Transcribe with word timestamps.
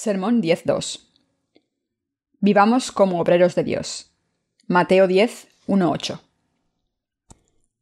Sermón 0.00 0.40
10.2. 0.40 1.08
Vivamos 2.38 2.92
como 2.92 3.20
obreros 3.20 3.56
de 3.56 3.64
Dios. 3.64 4.12
Mateo 4.68 5.08
10, 5.08 5.48
1.8. 5.66 6.20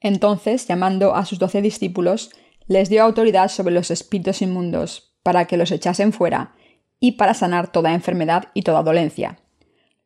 Entonces, 0.00 0.66
llamando 0.66 1.14
a 1.14 1.26
sus 1.26 1.38
doce 1.38 1.60
discípulos, 1.60 2.30
les 2.68 2.88
dio 2.88 3.04
autoridad 3.04 3.48
sobre 3.48 3.74
los 3.74 3.90
espíritus 3.90 4.40
inmundos, 4.40 5.14
para 5.22 5.44
que 5.44 5.58
los 5.58 5.70
echasen 5.70 6.14
fuera, 6.14 6.54
y 7.00 7.12
para 7.12 7.34
sanar 7.34 7.70
toda 7.70 7.92
enfermedad 7.92 8.44
y 8.54 8.62
toda 8.62 8.82
dolencia. 8.82 9.38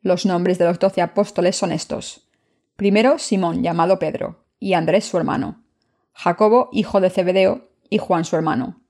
Los 0.01 0.25
nombres 0.25 0.57
de 0.57 0.65
los 0.65 0.79
doce 0.79 1.01
apóstoles 1.01 1.55
son 1.55 1.71
estos. 1.71 2.27
Primero, 2.75 3.19
Simón, 3.19 3.63
llamado 3.63 3.99
Pedro, 3.99 4.43
y 4.59 4.73
Andrés 4.73 5.05
su 5.05 5.15
hermano. 5.17 5.63
Jacobo, 6.11 6.67
hijo 6.73 6.99
de 6.99 7.09
Zebedeo, 7.09 7.69
y 7.89 7.99
Juan 7.99 8.25
su 8.25 8.35
hermano. 8.35 8.80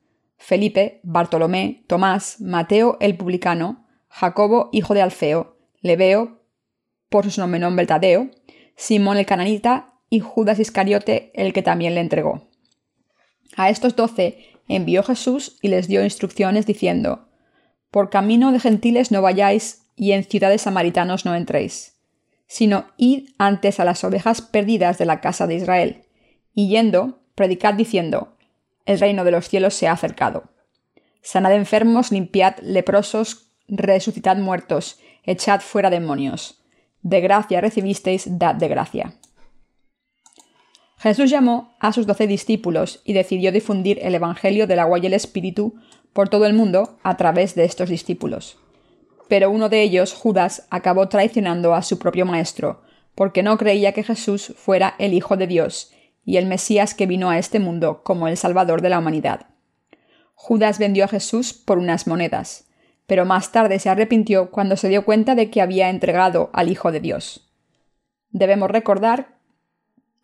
Felipe, 0.41 0.99
Bartolomé, 1.03 1.83
Tomás, 1.85 2.41
Mateo 2.41 2.97
el 2.99 3.15
publicano, 3.15 3.85
Jacobo, 4.09 4.69
hijo 4.71 4.95
de 4.95 5.03
Alfeo, 5.03 5.55
Leveo, 5.81 6.41
por 7.09 7.29
su 7.29 7.39
nombre 7.39 7.59
nombre 7.59 7.85
Tadeo, 7.85 8.31
Simón 8.75 9.17
el 9.17 9.27
cananita 9.27 9.93
y 10.09 10.19
Judas 10.19 10.57
Iscariote, 10.57 11.31
el 11.35 11.53
que 11.53 11.61
también 11.61 11.93
le 11.93 12.01
entregó. 12.01 12.49
A 13.55 13.69
estos 13.69 13.95
doce 13.95 14.47
envió 14.67 15.03
Jesús 15.03 15.59
y 15.61 15.67
les 15.67 15.87
dio 15.87 16.03
instrucciones 16.03 16.65
diciendo, 16.65 17.29
Por 17.91 18.09
camino 18.09 18.51
de 18.51 18.59
gentiles 18.59 19.11
no 19.11 19.21
vayáis 19.21 19.83
y 19.95 20.13
en 20.13 20.23
ciudades 20.23 20.63
samaritanos 20.63 21.23
no 21.23 21.35
entréis, 21.35 21.99
sino 22.47 22.85
id 22.97 23.29
antes 23.37 23.79
a 23.79 23.85
las 23.85 24.03
ovejas 24.03 24.41
perdidas 24.41 24.97
de 24.97 25.05
la 25.05 25.21
casa 25.21 25.45
de 25.45 25.55
Israel, 25.55 26.01
y 26.55 26.67
yendo, 26.67 27.19
predicad 27.35 27.75
diciendo, 27.75 28.37
el 28.91 28.99
reino 28.99 29.23
de 29.23 29.31
los 29.31 29.47
cielos 29.47 29.73
se 29.73 29.87
ha 29.87 29.93
acercado. 29.93 30.43
Sanad 31.21 31.53
enfermos, 31.53 32.11
limpiad 32.11 32.57
leprosos, 32.61 33.51
resucitad 33.67 34.37
muertos, 34.37 34.99
echad 35.23 35.61
fuera 35.61 35.89
demonios. 35.89 36.63
De 37.01 37.21
gracia 37.21 37.61
recibisteis, 37.61 38.37
dad 38.37 38.55
de 38.55 38.67
gracia. 38.67 39.15
Jesús 40.97 41.31
llamó 41.31 41.75
a 41.79 41.93
sus 41.93 42.05
doce 42.05 42.27
discípulos 42.27 43.01
y 43.03 43.13
decidió 43.13 43.51
difundir 43.51 43.97
el 44.03 44.13
Evangelio 44.13 44.67
del 44.67 44.79
agua 44.79 44.99
y 44.99 45.07
el 45.07 45.13
Espíritu 45.13 45.75
por 46.13 46.29
todo 46.29 46.45
el 46.45 46.53
mundo 46.53 46.99
a 47.01 47.17
través 47.17 47.55
de 47.55 47.63
estos 47.63 47.89
discípulos. 47.89 48.57
Pero 49.27 49.49
uno 49.49 49.69
de 49.69 49.81
ellos, 49.81 50.13
Judas, 50.13 50.67
acabó 50.69 51.07
traicionando 51.07 51.73
a 51.73 51.81
su 51.81 51.97
propio 51.97 52.25
Maestro, 52.25 52.81
porque 53.15 53.41
no 53.41 53.57
creía 53.57 53.93
que 53.93 54.03
Jesús 54.03 54.53
fuera 54.57 54.93
el 54.99 55.13
Hijo 55.13 55.37
de 55.37 55.47
Dios 55.47 55.91
y 56.23 56.37
el 56.37 56.45
Mesías 56.45 56.93
que 56.93 57.07
vino 57.07 57.29
a 57.29 57.37
este 57.37 57.59
mundo 57.59 58.03
como 58.03 58.27
el 58.27 58.37
Salvador 58.37 58.81
de 58.81 58.89
la 58.89 58.99
humanidad. 58.99 59.47
Judas 60.35 60.79
vendió 60.79 61.05
a 61.05 61.07
Jesús 61.07 61.53
por 61.53 61.77
unas 61.77 62.07
monedas, 62.07 62.65
pero 63.07 63.25
más 63.25 63.51
tarde 63.51 63.79
se 63.79 63.89
arrepintió 63.89 64.51
cuando 64.51 64.77
se 64.77 64.89
dio 64.89 65.05
cuenta 65.05 65.35
de 65.35 65.49
que 65.49 65.61
había 65.61 65.89
entregado 65.89 66.49
al 66.53 66.69
Hijo 66.69 66.91
de 66.91 66.99
Dios. 66.99 67.51
Debemos 68.29 68.71
recordar 68.71 69.37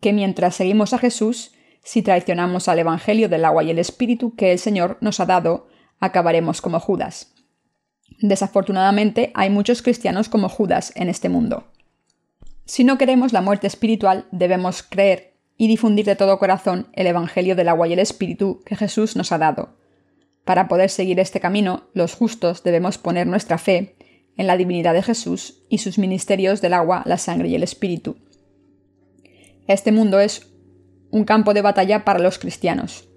que 0.00 0.12
mientras 0.12 0.56
seguimos 0.56 0.92
a 0.92 0.98
Jesús, 0.98 1.52
si 1.82 2.02
traicionamos 2.02 2.68
al 2.68 2.78
Evangelio 2.78 3.28
del 3.28 3.44
agua 3.44 3.62
y 3.62 3.70
el 3.70 3.78
Espíritu 3.78 4.34
que 4.34 4.52
el 4.52 4.58
Señor 4.58 4.98
nos 5.00 5.20
ha 5.20 5.26
dado, 5.26 5.68
acabaremos 6.00 6.60
como 6.60 6.80
Judas. 6.80 7.34
Desafortunadamente 8.20 9.32
hay 9.34 9.50
muchos 9.50 9.82
cristianos 9.82 10.28
como 10.28 10.48
Judas 10.48 10.92
en 10.96 11.08
este 11.08 11.28
mundo. 11.28 11.68
Si 12.64 12.84
no 12.84 12.98
queremos 12.98 13.32
la 13.32 13.40
muerte 13.40 13.66
espiritual, 13.66 14.26
debemos 14.30 14.82
creer 14.82 15.37
y 15.58 15.66
difundir 15.66 16.06
de 16.06 16.16
todo 16.16 16.38
corazón 16.38 16.86
el 16.94 17.08
Evangelio 17.08 17.56
del 17.56 17.68
agua 17.68 17.88
y 17.88 17.92
el 17.92 17.98
Espíritu 17.98 18.62
que 18.64 18.76
Jesús 18.76 19.16
nos 19.16 19.32
ha 19.32 19.38
dado. 19.38 19.76
Para 20.44 20.68
poder 20.68 20.88
seguir 20.88 21.20
este 21.20 21.40
camino, 21.40 21.88
los 21.92 22.14
justos 22.14 22.62
debemos 22.62 22.96
poner 22.96 23.26
nuestra 23.26 23.58
fe 23.58 23.96
en 24.38 24.46
la 24.46 24.56
divinidad 24.56 24.94
de 24.94 25.02
Jesús 25.02 25.64
y 25.68 25.78
sus 25.78 25.98
ministerios 25.98 26.62
del 26.62 26.72
agua, 26.72 27.02
la 27.04 27.18
sangre 27.18 27.48
y 27.48 27.56
el 27.56 27.64
Espíritu. 27.64 28.16
Este 29.66 29.92
mundo 29.92 30.20
es 30.20 30.46
un 31.10 31.24
campo 31.24 31.52
de 31.52 31.60
batalla 31.60 32.04
para 32.04 32.20
los 32.20 32.38
cristianos. 32.38 33.08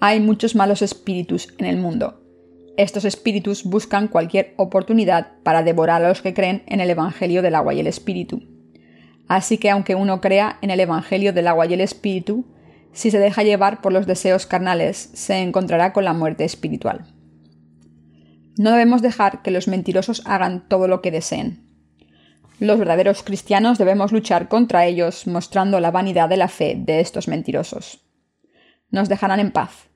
Hay 0.00 0.20
muchos 0.20 0.54
malos 0.54 0.82
espíritus 0.82 1.48
en 1.58 1.66
el 1.66 1.78
mundo. 1.78 2.22
Estos 2.76 3.04
espíritus 3.04 3.64
buscan 3.64 4.08
cualquier 4.08 4.54
oportunidad 4.56 5.32
para 5.42 5.62
devorar 5.62 6.02
a 6.02 6.08
los 6.08 6.22
que 6.22 6.34
creen 6.34 6.62
en 6.66 6.80
el 6.80 6.90
Evangelio 6.90 7.42
del 7.42 7.54
agua 7.54 7.74
y 7.74 7.80
el 7.80 7.86
Espíritu. 7.86 8.59
Así 9.30 9.58
que 9.58 9.70
aunque 9.70 9.94
uno 9.94 10.20
crea 10.20 10.58
en 10.60 10.70
el 10.70 10.80
Evangelio 10.80 11.32
del 11.32 11.46
agua 11.46 11.64
y 11.66 11.72
el 11.72 11.80
Espíritu, 11.80 12.46
si 12.92 13.12
se 13.12 13.20
deja 13.20 13.44
llevar 13.44 13.80
por 13.80 13.92
los 13.92 14.04
deseos 14.08 14.44
carnales, 14.44 15.08
se 15.14 15.36
encontrará 15.36 15.92
con 15.92 16.04
la 16.04 16.12
muerte 16.12 16.44
espiritual. 16.44 17.06
No 18.58 18.72
debemos 18.72 19.02
dejar 19.02 19.40
que 19.42 19.52
los 19.52 19.68
mentirosos 19.68 20.22
hagan 20.24 20.66
todo 20.68 20.88
lo 20.88 21.00
que 21.00 21.12
deseen. 21.12 21.62
Los 22.58 22.80
verdaderos 22.80 23.22
cristianos 23.22 23.78
debemos 23.78 24.10
luchar 24.10 24.48
contra 24.48 24.86
ellos 24.86 25.28
mostrando 25.28 25.78
la 25.78 25.92
vanidad 25.92 26.28
de 26.28 26.36
la 26.36 26.48
fe 26.48 26.74
de 26.76 26.98
estos 26.98 27.28
mentirosos. 27.28 28.00
Nos 28.90 29.08
dejarán 29.08 29.38
en 29.38 29.52
paz. 29.52 29.90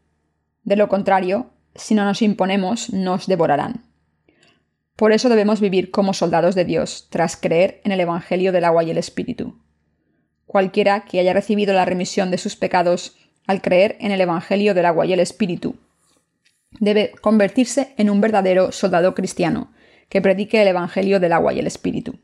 De 0.62 0.76
lo 0.76 0.88
contrario, 0.88 1.50
si 1.74 1.96
no 1.96 2.04
nos 2.04 2.22
imponemos, 2.22 2.92
nos 2.92 3.26
devorarán. 3.26 3.93
Por 4.96 5.12
eso 5.12 5.28
debemos 5.28 5.60
vivir 5.60 5.90
como 5.90 6.14
soldados 6.14 6.54
de 6.54 6.64
Dios, 6.64 7.08
tras 7.10 7.36
creer 7.36 7.80
en 7.84 7.92
el 7.92 8.00
Evangelio 8.00 8.52
del 8.52 8.64
agua 8.64 8.84
y 8.84 8.90
el 8.90 8.98
Espíritu. 8.98 9.58
Cualquiera 10.46 11.04
que 11.04 11.18
haya 11.18 11.32
recibido 11.32 11.74
la 11.74 11.84
remisión 11.84 12.30
de 12.30 12.38
sus 12.38 12.54
pecados 12.54 13.16
al 13.46 13.60
creer 13.60 13.96
en 14.00 14.12
el 14.12 14.20
Evangelio 14.20 14.72
del 14.72 14.86
agua 14.86 15.06
y 15.06 15.12
el 15.12 15.20
Espíritu, 15.20 15.76
debe 16.80 17.12
convertirse 17.20 17.94
en 17.96 18.08
un 18.08 18.20
verdadero 18.20 18.72
soldado 18.72 19.14
cristiano, 19.14 19.72
que 20.08 20.22
predique 20.22 20.62
el 20.62 20.68
Evangelio 20.68 21.18
del 21.18 21.32
agua 21.32 21.52
y 21.52 21.58
el 21.58 21.66
Espíritu. 21.66 22.18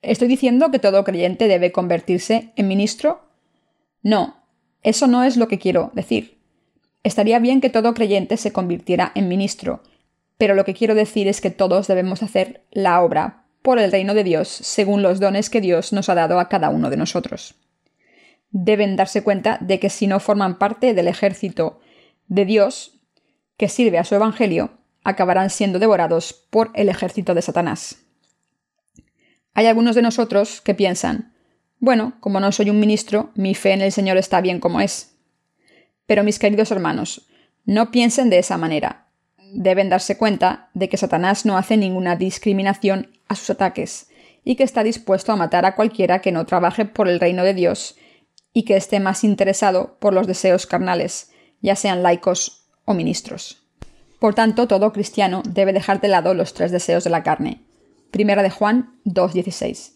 ¿Estoy 0.00 0.26
diciendo 0.26 0.72
que 0.72 0.80
todo 0.80 1.04
creyente 1.04 1.46
debe 1.46 1.70
convertirse 1.70 2.52
en 2.56 2.66
ministro? 2.66 3.28
No, 4.02 4.44
eso 4.82 5.06
no 5.06 5.22
es 5.22 5.36
lo 5.36 5.46
que 5.46 5.58
quiero 5.58 5.92
decir. 5.94 6.38
Estaría 7.04 7.38
bien 7.38 7.60
que 7.60 7.70
todo 7.70 7.94
creyente 7.94 8.36
se 8.36 8.52
convirtiera 8.52 9.12
en 9.14 9.28
ministro, 9.28 9.82
pero 10.42 10.56
lo 10.56 10.64
que 10.64 10.74
quiero 10.74 10.96
decir 10.96 11.28
es 11.28 11.40
que 11.40 11.52
todos 11.52 11.86
debemos 11.86 12.20
hacer 12.24 12.64
la 12.72 13.00
obra 13.00 13.44
por 13.62 13.78
el 13.78 13.92
reino 13.92 14.12
de 14.12 14.24
Dios 14.24 14.48
según 14.48 15.00
los 15.00 15.20
dones 15.20 15.48
que 15.48 15.60
Dios 15.60 15.92
nos 15.92 16.08
ha 16.08 16.16
dado 16.16 16.40
a 16.40 16.48
cada 16.48 16.68
uno 16.68 16.90
de 16.90 16.96
nosotros. 16.96 17.54
Deben 18.50 18.96
darse 18.96 19.22
cuenta 19.22 19.58
de 19.60 19.78
que 19.78 19.88
si 19.88 20.08
no 20.08 20.18
forman 20.18 20.58
parte 20.58 20.94
del 20.94 21.06
ejército 21.06 21.78
de 22.26 22.44
Dios 22.44 22.98
que 23.56 23.68
sirve 23.68 23.98
a 23.98 24.04
su 24.04 24.16
Evangelio, 24.16 24.80
acabarán 25.04 25.48
siendo 25.48 25.78
devorados 25.78 26.32
por 26.32 26.72
el 26.74 26.88
ejército 26.88 27.34
de 27.34 27.42
Satanás. 27.42 27.98
Hay 29.54 29.66
algunos 29.66 29.94
de 29.94 30.02
nosotros 30.02 30.60
que 30.60 30.74
piensan, 30.74 31.34
bueno, 31.78 32.14
como 32.18 32.40
no 32.40 32.50
soy 32.50 32.68
un 32.68 32.80
ministro, 32.80 33.30
mi 33.36 33.54
fe 33.54 33.74
en 33.74 33.82
el 33.82 33.92
Señor 33.92 34.16
está 34.16 34.40
bien 34.40 34.58
como 34.58 34.80
es. 34.80 35.14
Pero 36.06 36.24
mis 36.24 36.40
queridos 36.40 36.72
hermanos, 36.72 37.28
no 37.64 37.92
piensen 37.92 38.28
de 38.28 38.40
esa 38.40 38.58
manera 38.58 39.02
deben 39.54 39.88
darse 39.88 40.16
cuenta 40.16 40.70
de 40.74 40.88
que 40.88 40.96
Satanás 40.96 41.44
no 41.44 41.56
hace 41.56 41.76
ninguna 41.76 42.16
discriminación 42.16 43.10
a 43.28 43.34
sus 43.34 43.50
ataques 43.50 44.08
y 44.44 44.56
que 44.56 44.64
está 44.64 44.82
dispuesto 44.82 45.32
a 45.32 45.36
matar 45.36 45.64
a 45.64 45.76
cualquiera 45.76 46.20
que 46.20 46.32
no 46.32 46.46
trabaje 46.46 46.84
por 46.84 47.08
el 47.08 47.20
reino 47.20 47.44
de 47.44 47.54
Dios 47.54 47.96
y 48.52 48.64
que 48.64 48.76
esté 48.76 49.00
más 49.00 49.24
interesado 49.24 49.96
por 50.00 50.14
los 50.14 50.26
deseos 50.26 50.66
carnales, 50.66 51.32
ya 51.60 51.76
sean 51.76 52.02
laicos 52.02 52.66
o 52.84 52.94
ministros. 52.94 53.62
Por 54.18 54.34
tanto, 54.34 54.68
todo 54.68 54.92
cristiano 54.92 55.42
debe 55.48 55.72
dejar 55.72 56.00
de 56.00 56.08
lado 56.08 56.34
los 56.34 56.54
tres 56.54 56.70
deseos 56.70 57.04
de 57.04 57.10
la 57.10 57.22
carne. 57.22 57.62
Primera 58.10 58.42
de 58.42 58.50
Juan 58.50 58.98
2.16. 59.04 59.94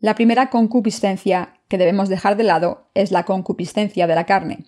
La 0.00 0.14
primera 0.14 0.50
concupiscencia 0.50 1.60
que 1.68 1.78
debemos 1.78 2.08
dejar 2.08 2.36
de 2.36 2.44
lado 2.44 2.88
es 2.94 3.10
la 3.10 3.24
concupiscencia 3.24 4.06
de 4.06 4.14
la 4.14 4.26
carne, 4.26 4.64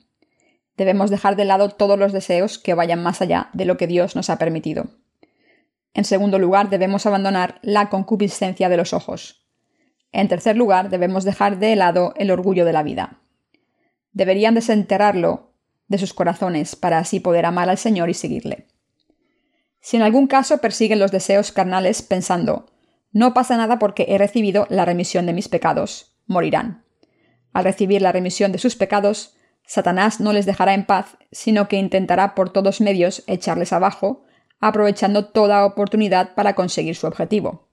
Debemos 0.81 1.11
dejar 1.11 1.37
de 1.37 1.45
lado 1.45 1.69
todos 1.69 1.99
los 1.99 2.11
deseos 2.11 2.59
que 2.59 2.73
vayan 2.73 3.03
más 3.03 3.21
allá 3.21 3.51
de 3.53 3.67
lo 3.67 3.77
que 3.77 3.87
Dios 3.87 4.17
nos 4.17 4.31
ha 4.31 4.39
permitido. 4.39 4.87
En 5.93 6.07
segundo 6.07 6.39
lugar, 6.39 6.71
debemos 6.71 7.05
abandonar 7.05 7.59
la 7.61 7.91
concupiscencia 7.91 8.71
de 8.71 8.79
los 8.79 8.95
ojos. 8.95 9.47
En 10.11 10.29
tercer 10.29 10.57
lugar, 10.57 10.89
debemos 10.89 11.25
dejar 11.25 11.59
de 11.59 11.77
lado 11.77 12.15
el 12.17 12.31
orgullo 12.31 12.65
de 12.65 12.73
la 12.73 12.83
vida. 12.83 13.21
Deberían 14.13 14.55
desenterrarlo 14.55 15.53
de 15.87 15.99
sus 15.99 16.15
corazones 16.15 16.77
para 16.77 16.97
así 16.97 17.21
poder 17.21 17.45
amar 17.45 17.69
al 17.69 17.77
Señor 17.77 18.09
y 18.09 18.15
seguirle. 18.15 18.67
Si 19.83 19.99
en 19.99 20.03
algún 20.03 20.29
caso 20.29 20.63
persiguen 20.63 20.99
los 20.99 21.13
deseos 21.13 21.53
carnales 21.53 22.01
pensando, 22.01 22.73
no 23.13 23.35
pasa 23.35 23.59
nada 23.59 23.79
porque 23.79 24.07
he 24.09 24.17
recibido 24.17 24.67
la 24.71 24.87
remisión 24.87 25.27
de 25.27 25.35
mis 25.35 25.49
pecados, 25.51 26.17
morirán. 26.27 26.87
Al 27.53 27.65
recibir 27.65 28.01
la 28.01 28.13
remisión 28.13 28.51
de 28.51 28.59
sus 28.59 28.77
pecados, 28.77 29.37
Satanás 29.71 30.19
no 30.19 30.33
les 30.33 30.47
dejará 30.47 30.75
en 30.75 30.85
paz, 30.85 31.17
sino 31.31 31.69
que 31.69 31.77
intentará 31.77 32.35
por 32.35 32.51
todos 32.51 32.81
medios 32.81 33.23
echarles 33.29 33.73
abajo, 33.73 34.25
aprovechando 34.59 35.27
toda 35.27 35.65
oportunidad 35.65 36.35
para 36.35 36.57
conseguir 36.57 36.97
su 36.97 37.07
objetivo. 37.07 37.69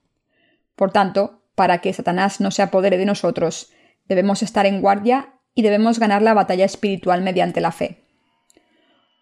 Por 0.75 0.91
tanto, 0.91 1.41
para 1.55 1.79
que 1.79 1.91
Satanás 1.91 2.39
no 2.39 2.51
se 2.51 2.61
apodere 2.61 2.99
de 2.99 3.07
nosotros, 3.07 3.71
debemos 4.07 4.44
estar 4.44 4.67
en 4.67 4.79
guardia 4.79 5.39
y 5.55 5.63
debemos 5.63 5.97
ganar 5.97 6.21
la 6.21 6.35
batalla 6.35 6.65
espiritual 6.65 7.23
mediante 7.23 7.61
la 7.61 7.71
fe. 7.71 8.03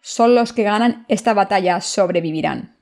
Solo 0.02 0.34
los 0.34 0.52
que 0.52 0.62
ganan 0.62 1.06
esta 1.08 1.32
batalla 1.32 1.80
sobrevivirán. 1.80 2.76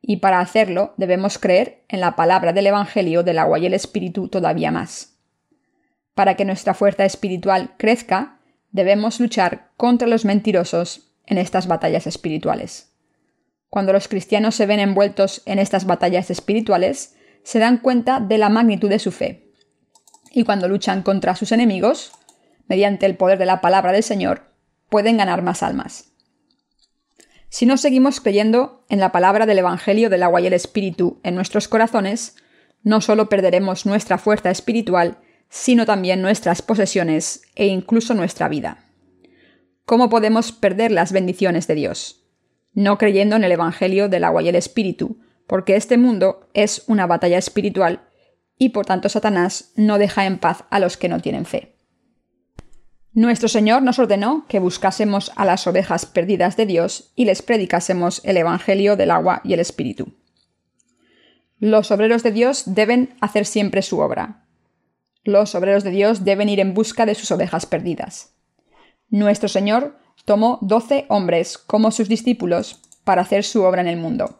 y 0.00 0.18
para 0.18 0.40
hacerlo 0.40 0.94
debemos 0.96 1.38
creer 1.38 1.84
en 1.88 2.00
la 2.00 2.16
palabra 2.16 2.54
del 2.54 2.66
Evangelio 2.66 3.22
del 3.22 3.38
agua 3.38 3.58
y 3.58 3.66
el 3.66 3.74
Espíritu 3.74 4.28
todavía 4.28 4.70
más. 4.70 5.18
Para 6.14 6.34
que 6.34 6.46
nuestra 6.46 6.72
fuerza 6.72 7.04
espiritual 7.04 7.74
crezca, 7.76 8.33
debemos 8.74 9.20
luchar 9.20 9.70
contra 9.76 10.08
los 10.08 10.24
mentirosos 10.24 11.12
en 11.26 11.38
estas 11.38 11.68
batallas 11.68 12.08
espirituales. 12.08 12.92
Cuando 13.70 13.92
los 13.92 14.08
cristianos 14.08 14.56
se 14.56 14.66
ven 14.66 14.80
envueltos 14.80 15.42
en 15.46 15.60
estas 15.60 15.86
batallas 15.86 16.28
espirituales, 16.28 17.14
se 17.44 17.60
dan 17.60 17.78
cuenta 17.78 18.18
de 18.18 18.36
la 18.36 18.48
magnitud 18.48 18.90
de 18.90 18.98
su 18.98 19.12
fe. 19.12 19.52
Y 20.32 20.42
cuando 20.42 20.66
luchan 20.66 21.02
contra 21.02 21.36
sus 21.36 21.52
enemigos, 21.52 22.12
mediante 22.66 23.06
el 23.06 23.16
poder 23.16 23.38
de 23.38 23.46
la 23.46 23.60
palabra 23.60 23.92
del 23.92 24.02
Señor, 24.02 24.50
pueden 24.88 25.18
ganar 25.18 25.42
más 25.42 25.62
almas. 25.62 26.10
Si 27.48 27.66
no 27.66 27.76
seguimos 27.76 28.20
creyendo 28.20 28.84
en 28.88 28.98
la 28.98 29.12
palabra 29.12 29.46
del 29.46 29.60
Evangelio 29.60 30.10
del 30.10 30.24
agua 30.24 30.40
y 30.40 30.48
el 30.48 30.52
Espíritu 30.52 31.20
en 31.22 31.36
nuestros 31.36 31.68
corazones, 31.68 32.34
no 32.82 33.00
solo 33.00 33.28
perderemos 33.28 33.86
nuestra 33.86 34.18
fuerza 34.18 34.50
espiritual, 34.50 35.18
sino 35.54 35.86
también 35.86 36.20
nuestras 36.20 36.62
posesiones 36.62 37.42
e 37.54 37.68
incluso 37.68 38.12
nuestra 38.12 38.48
vida. 38.48 38.86
¿Cómo 39.86 40.08
podemos 40.08 40.50
perder 40.50 40.90
las 40.90 41.12
bendiciones 41.12 41.68
de 41.68 41.76
Dios? 41.76 42.26
No 42.72 42.98
creyendo 42.98 43.36
en 43.36 43.44
el 43.44 43.52
Evangelio 43.52 44.08
del 44.08 44.24
agua 44.24 44.42
y 44.42 44.48
el 44.48 44.56
Espíritu, 44.56 45.20
porque 45.46 45.76
este 45.76 45.96
mundo 45.96 46.50
es 46.54 46.82
una 46.88 47.06
batalla 47.06 47.38
espiritual 47.38 48.08
y 48.58 48.70
por 48.70 48.84
tanto 48.84 49.08
Satanás 49.08 49.70
no 49.76 49.98
deja 49.98 50.26
en 50.26 50.38
paz 50.38 50.64
a 50.70 50.80
los 50.80 50.96
que 50.96 51.08
no 51.08 51.20
tienen 51.20 51.46
fe. 51.46 51.76
Nuestro 53.12 53.46
Señor 53.46 53.84
nos 53.84 54.00
ordenó 54.00 54.46
que 54.48 54.58
buscásemos 54.58 55.30
a 55.36 55.44
las 55.44 55.68
ovejas 55.68 56.04
perdidas 56.04 56.56
de 56.56 56.66
Dios 56.66 57.12
y 57.14 57.26
les 57.26 57.42
predicásemos 57.42 58.22
el 58.24 58.38
Evangelio 58.38 58.96
del 58.96 59.12
agua 59.12 59.40
y 59.44 59.52
el 59.52 59.60
Espíritu. 59.60 60.14
Los 61.60 61.92
obreros 61.92 62.24
de 62.24 62.32
Dios 62.32 62.64
deben 62.66 63.14
hacer 63.20 63.46
siempre 63.46 63.82
su 63.82 64.00
obra. 64.00 64.43
Los 65.24 65.54
obreros 65.54 65.84
de 65.84 65.90
Dios 65.90 66.24
deben 66.24 66.48
ir 66.48 66.60
en 66.60 66.74
busca 66.74 67.06
de 67.06 67.14
sus 67.14 67.30
ovejas 67.30 67.66
perdidas. 67.66 68.34
Nuestro 69.08 69.48
Señor 69.48 69.98
tomó 70.24 70.58
doce 70.60 71.06
hombres 71.08 71.58
como 71.58 71.90
sus 71.90 72.08
discípulos 72.08 72.80
para 73.04 73.22
hacer 73.22 73.42
su 73.44 73.62
obra 73.62 73.80
en 73.80 73.88
el 73.88 73.96
mundo. 73.96 74.36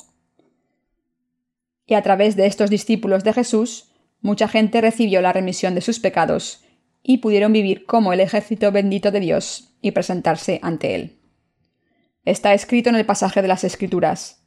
Y 1.86 1.94
a 1.94 2.02
través 2.02 2.36
de 2.36 2.46
estos 2.46 2.70
discípulos 2.70 3.24
de 3.24 3.32
Jesús, 3.32 3.92
mucha 4.20 4.46
gente 4.48 4.80
recibió 4.80 5.20
la 5.20 5.32
remisión 5.32 5.74
de 5.74 5.80
sus 5.80 6.00
pecados 6.00 6.64
y 7.02 7.18
pudieron 7.18 7.52
vivir 7.52 7.84
como 7.84 8.12
el 8.12 8.20
ejército 8.20 8.72
bendito 8.72 9.10
de 9.10 9.20
Dios 9.20 9.74
y 9.82 9.90
presentarse 9.90 10.60
ante 10.62 10.94
Él. 10.94 11.18
Está 12.24 12.54
escrito 12.54 12.88
en 12.88 12.96
el 12.96 13.04
pasaje 13.04 13.42
de 13.42 13.48
las 13.48 13.64
Escrituras, 13.64 14.42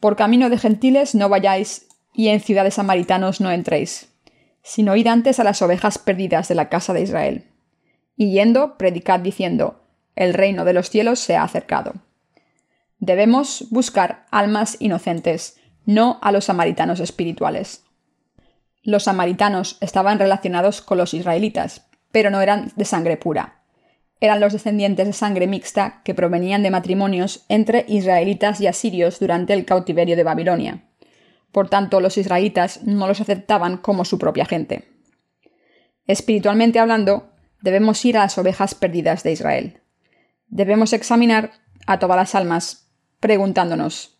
Por 0.00 0.16
camino 0.16 0.48
de 0.48 0.56
gentiles 0.56 1.14
no 1.14 1.28
vayáis, 1.28 1.86
y 2.14 2.28
en 2.28 2.40
ciudades 2.40 2.74
samaritanos 2.74 3.40
no 3.40 3.50
entréis, 3.50 4.13
sino 4.64 4.96
id 4.96 5.06
antes 5.06 5.38
a 5.38 5.44
las 5.44 5.62
ovejas 5.62 5.98
perdidas 5.98 6.48
de 6.48 6.56
la 6.56 6.68
casa 6.68 6.92
de 6.94 7.02
Israel. 7.02 7.44
Y 8.16 8.32
yendo, 8.32 8.76
predicad 8.78 9.20
diciendo, 9.20 9.82
El 10.16 10.34
reino 10.34 10.64
de 10.64 10.72
los 10.72 10.88
cielos 10.88 11.20
se 11.20 11.36
ha 11.36 11.42
acercado. 11.44 11.92
Debemos 12.98 13.66
buscar 13.70 14.24
almas 14.30 14.76
inocentes, 14.80 15.60
no 15.84 16.18
a 16.22 16.32
los 16.32 16.46
samaritanos 16.46 17.00
espirituales. 17.00 17.84
Los 18.82 19.04
samaritanos 19.04 19.76
estaban 19.80 20.18
relacionados 20.18 20.80
con 20.80 20.96
los 20.96 21.12
israelitas, 21.12 21.86
pero 22.10 22.30
no 22.30 22.40
eran 22.40 22.72
de 22.74 22.86
sangre 22.86 23.18
pura. 23.18 23.60
Eran 24.20 24.40
los 24.40 24.54
descendientes 24.54 25.06
de 25.06 25.12
sangre 25.12 25.46
mixta 25.46 26.00
que 26.04 26.14
provenían 26.14 26.62
de 26.62 26.70
matrimonios 26.70 27.44
entre 27.50 27.84
israelitas 27.88 28.62
y 28.62 28.66
asirios 28.66 29.20
durante 29.20 29.52
el 29.52 29.66
cautiverio 29.66 30.16
de 30.16 30.24
Babilonia. 30.24 30.84
Por 31.54 31.68
tanto, 31.68 32.00
los 32.00 32.18
israelitas 32.18 32.82
no 32.82 33.06
los 33.06 33.20
aceptaban 33.20 33.76
como 33.76 34.04
su 34.04 34.18
propia 34.18 34.44
gente. 34.44 34.88
Espiritualmente 36.08 36.80
hablando, 36.80 37.30
debemos 37.62 38.04
ir 38.04 38.18
a 38.18 38.22
las 38.22 38.36
ovejas 38.38 38.74
perdidas 38.74 39.22
de 39.22 39.30
Israel. 39.30 39.80
Debemos 40.48 40.92
examinar 40.92 41.52
a 41.86 42.00
todas 42.00 42.16
las 42.16 42.34
almas, 42.34 42.90
preguntándonos, 43.20 44.18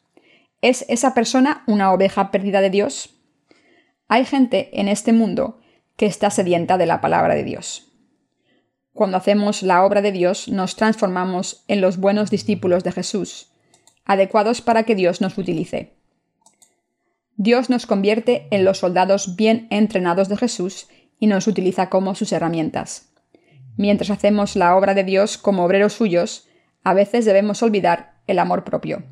¿es 0.61 0.85
esa 0.89 1.13
persona 1.13 1.65
una 1.67 1.93
oveja 1.93 2.31
perdida 2.31 2.61
de 2.61 2.71
Dios? 2.71 3.17
Hay 4.07 4.25
gente 4.25 4.71
en 4.81 4.87
este 4.87 5.13
mundo 5.13 5.61
que 5.97 6.07
está 6.07 6.31
sedienta 6.31 6.79
de 6.79 6.87
la 6.87 7.01
palabra 7.01 7.35
de 7.35 7.43
Dios. 7.43 7.91
Cuando 8.93 9.17
hacemos 9.17 9.65
la 9.65 9.85
obra 9.85 10.03
de 10.03 10.13
Dios, 10.13 10.47
nos 10.47 10.77
transformamos 10.77 11.65
en 11.67 11.81
los 11.81 11.97
buenos 11.97 12.31
discípulos 12.31 12.85
de 12.85 12.93
Jesús, 12.93 13.51
adecuados 14.05 14.61
para 14.61 14.85
que 14.85 14.95
Dios 14.95 15.21
nos 15.21 15.37
utilice. 15.37 16.04
Dios 17.37 17.71
nos 17.71 17.87
convierte 17.87 18.47
en 18.51 18.65
los 18.65 18.79
soldados 18.79 19.37
bien 19.37 19.67
entrenados 19.71 20.29
de 20.29 20.37
Jesús 20.37 20.89
y 21.19 21.27
nos 21.27 21.47
utiliza 21.47 21.91
como 21.91 22.15
sus 22.15 22.33
herramientas. 22.33 23.13
Mientras 23.77 24.11
hacemos 24.11 24.57
la 24.57 24.77
obra 24.77 24.95
de 24.95 25.05
Dios 25.05 25.37
como 25.37 25.65
obreros 25.65 25.95
suyos, 25.95 26.49
a 26.85 26.95
veces 26.95 27.25
debemos 27.25 27.63
olvidar 27.63 28.21
el 28.27 28.39
amor 28.39 28.65
propio. 28.65 29.03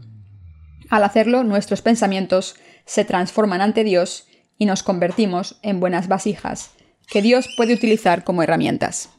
Al 0.89 1.05
hacerlo, 1.05 1.43
nuestros 1.43 1.83
pensamientos 1.83 2.57
se 2.85 3.05
transforman 3.05 3.61
ante 3.61 3.83
Dios 3.83 4.29
y 4.59 4.67
nos 4.67 4.83
convertimos 4.83 5.59
en 5.63 5.81
buenas 5.81 6.07
vasijas 6.07 6.73
que 7.09 7.23
Dios 7.23 7.49
puede 7.57 7.75
utilizar 7.75 8.25
como 8.25 8.43
herramientas. 8.43 9.11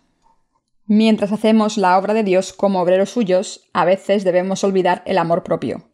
Mientras 0.86 1.32
hacemos 1.32 1.78
la 1.78 1.98
obra 1.98 2.14
de 2.14 2.24
Dios 2.24 2.52
como 2.54 2.82
obreros 2.82 3.10
suyos, 3.10 3.70
a 3.74 3.86
veces 3.86 4.24
debemos 4.24 4.64
olvidar 4.64 5.04
el 5.06 5.18
amor 5.18 5.44
propio. 5.44 5.93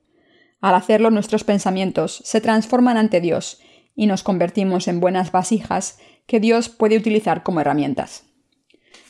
Al 0.61 0.75
hacerlo 0.75 1.09
nuestros 1.09 1.43
pensamientos 1.43 2.21
se 2.25 2.41
transforman 2.41 2.97
ante 2.97 3.21
Dios 3.21 3.61
y 3.95 4.07
nos 4.07 4.23
convertimos 4.23 4.87
en 4.87 4.99
buenas 4.99 5.31
vasijas 5.31 5.99
que 6.25 6.39
Dios 6.39 6.69
puede 6.69 6.97
utilizar 6.97 7.43
como 7.43 7.61
herramientas. 7.61 8.23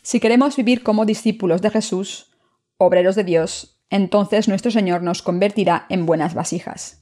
Si 0.02 0.20
queremos 0.20 0.56
vivir 0.56 0.82
como 0.82 1.04
discípulos 1.04 1.60
de 1.62 1.70
Jesús, 1.70 2.30
obreros 2.76 3.14
de 3.14 3.24
Dios, 3.24 3.80
entonces 3.90 4.48
nuestro 4.48 4.70
Señor 4.70 5.02
nos 5.02 5.22
convertirá 5.22 5.86
en 5.88 6.06
buenas 6.06 6.34
vasijas. 6.34 7.00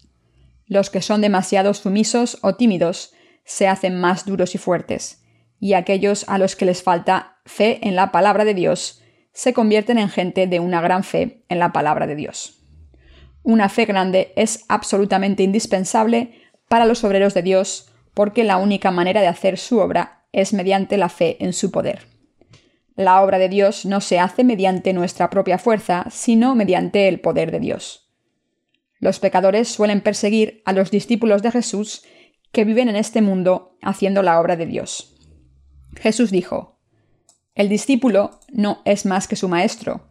Los 0.67 0.91
que 0.91 1.03
son 1.03 1.21
demasiado 1.21 1.73
sumisos 1.75 2.39
o 2.43 2.57
tímidos 2.57 3.13
se 3.45 3.69
hacen 3.69 4.01
más 4.01 4.27
duros 4.27 4.55
y 4.55 4.59
fuertes, 4.59 5.25
y 5.61 5.75
aquellos 5.75 6.25
a 6.29 6.39
los 6.39 6.57
que 6.57 6.65
les 6.65 6.83
falta 6.83 7.39
fe 7.45 7.87
en 7.87 7.97
la 7.97 8.13
palabra 8.13 8.45
de 8.45 8.55
Dios 8.55 9.03
se 9.33 9.53
convierten 9.53 9.99
en 9.99 10.09
gente 10.09 10.47
de 10.47 10.61
una 10.61 10.81
gran 10.81 11.05
fe 11.05 11.45
en 11.49 11.59
la 11.59 11.73
palabra 11.73 12.07
de 12.07 12.17
Dios. 12.17 12.58
Una 13.43 13.69
fe 13.69 13.85
grande 13.85 14.33
es 14.37 14.65
absolutamente 14.69 15.43
indispensable 15.43 16.41
para 16.69 16.85
los 16.85 17.05
obreros 17.05 17.35
de 17.35 17.43
Dios 17.43 17.91
porque 18.15 18.45
la 18.45 18.57
única 18.57 18.91
manera 18.91 19.21
de 19.21 19.29
hacer 19.29 19.59
su 19.59 19.79
obra 19.79 20.27
es 20.33 20.53
mediante 20.53 20.97
la 20.97 21.09
fe 21.09 21.37
en 21.41 21.53
su 21.53 21.71
poder. 21.71 22.07
La 22.97 23.23
obra 23.23 23.39
de 23.39 23.49
Dios 23.49 23.87
no 23.87 24.01
se 24.01 24.19
hace 24.19 24.43
mediante 24.43 24.93
nuestra 24.93 25.31
propia 25.31 25.59
fuerza, 25.59 26.07
sino 26.11 26.57
mediante 26.57 27.07
el 27.07 27.21
poder 27.21 27.53
de 27.53 27.61
Dios. 27.61 28.11
Los 28.99 29.21
pecadores 29.21 29.69
suelen 29.69 30.01
perseguir 30.01 30.63
a 30.65 30.73
los 30.73 30.91
discípulos 30.91 31.43
de 31.43 31.53
Jesús 31.53 32.03
que 32.51 32.65
viven 32.65 32.89
en 32.89 32.97
este 32.97 33.21
mundo 33.23 33.77
haciendo 33.83 34.23
la 34.23 34.41
obra 34.41 34.57
de 34.57 34.67
Dios. 34.67 35.15
Jesús 35.95 36.31
dijo, 36.31 36.81
El 37.55 37.69
discípulo 37.69 38.41
no 38.53 38.83
es 38.85 39.07
más 39.07 39.29
que 39.29 39.37
su 39.37 39.49
maestro, 39.49 40.09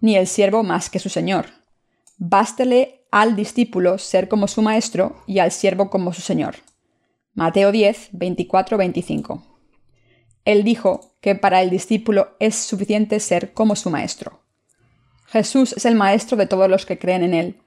ni 0.00 0.16
el 0.16 0.26
siervo 0.26 0.62
más 0.62 0.88
que 0.88 0.98
su 0.98 1.10
señor. 1.10 1.46
Bástele 2.24 3.06
al 3.10 3.34
discípulo 3.34 3.98
ser 3.98 4.28
como 4.28 4.46
su 4.46 4.62
maestro 4.62 5.16
y 5.26 5.40
al 5.40 5.50
siervo 5.50 5.90
como 5.90 6.12
su 6.12 6.22
señor. 6.22 6.56
Mateo 7.34 7.72
10, 7.72 8.10
24, 8.12 8.76
25. 8.78 9.42
Él 10.44 10.62
dijo 10.62 11.14
que 11.20 11.34
para 11.34 11.62
el 11.62 11.70
discípulo 11.70 12.36
es 12.38 12.54
suficiente 12.54 13.18
ser 13.18 13.52
como 13.52 13.74
su 13.74 13.90
maestro. 13.90 14.40
Jesús 15.26 15.72
es 15.72 15.84
el 15.84 15.94
maestro 15.94 16.36
de 16.36 16.46
todos 16.46 16.68
los 16.68 16.86
que 16.86 16.98
creen 16.98 17.22
en 17.22 17.34
él. 17.34 17.60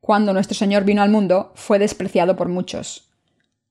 Cuando 0.00 0.32
nuestro 0.32 0.56
Señor 0.56 0.84
vino 0.84 1.02
al 1.02 1.10
mundo, 1.10 1.52
fue 1.54 1.78
despreciado 1.78 2.34
por 2.36 2.48
muchos 2.48 3.14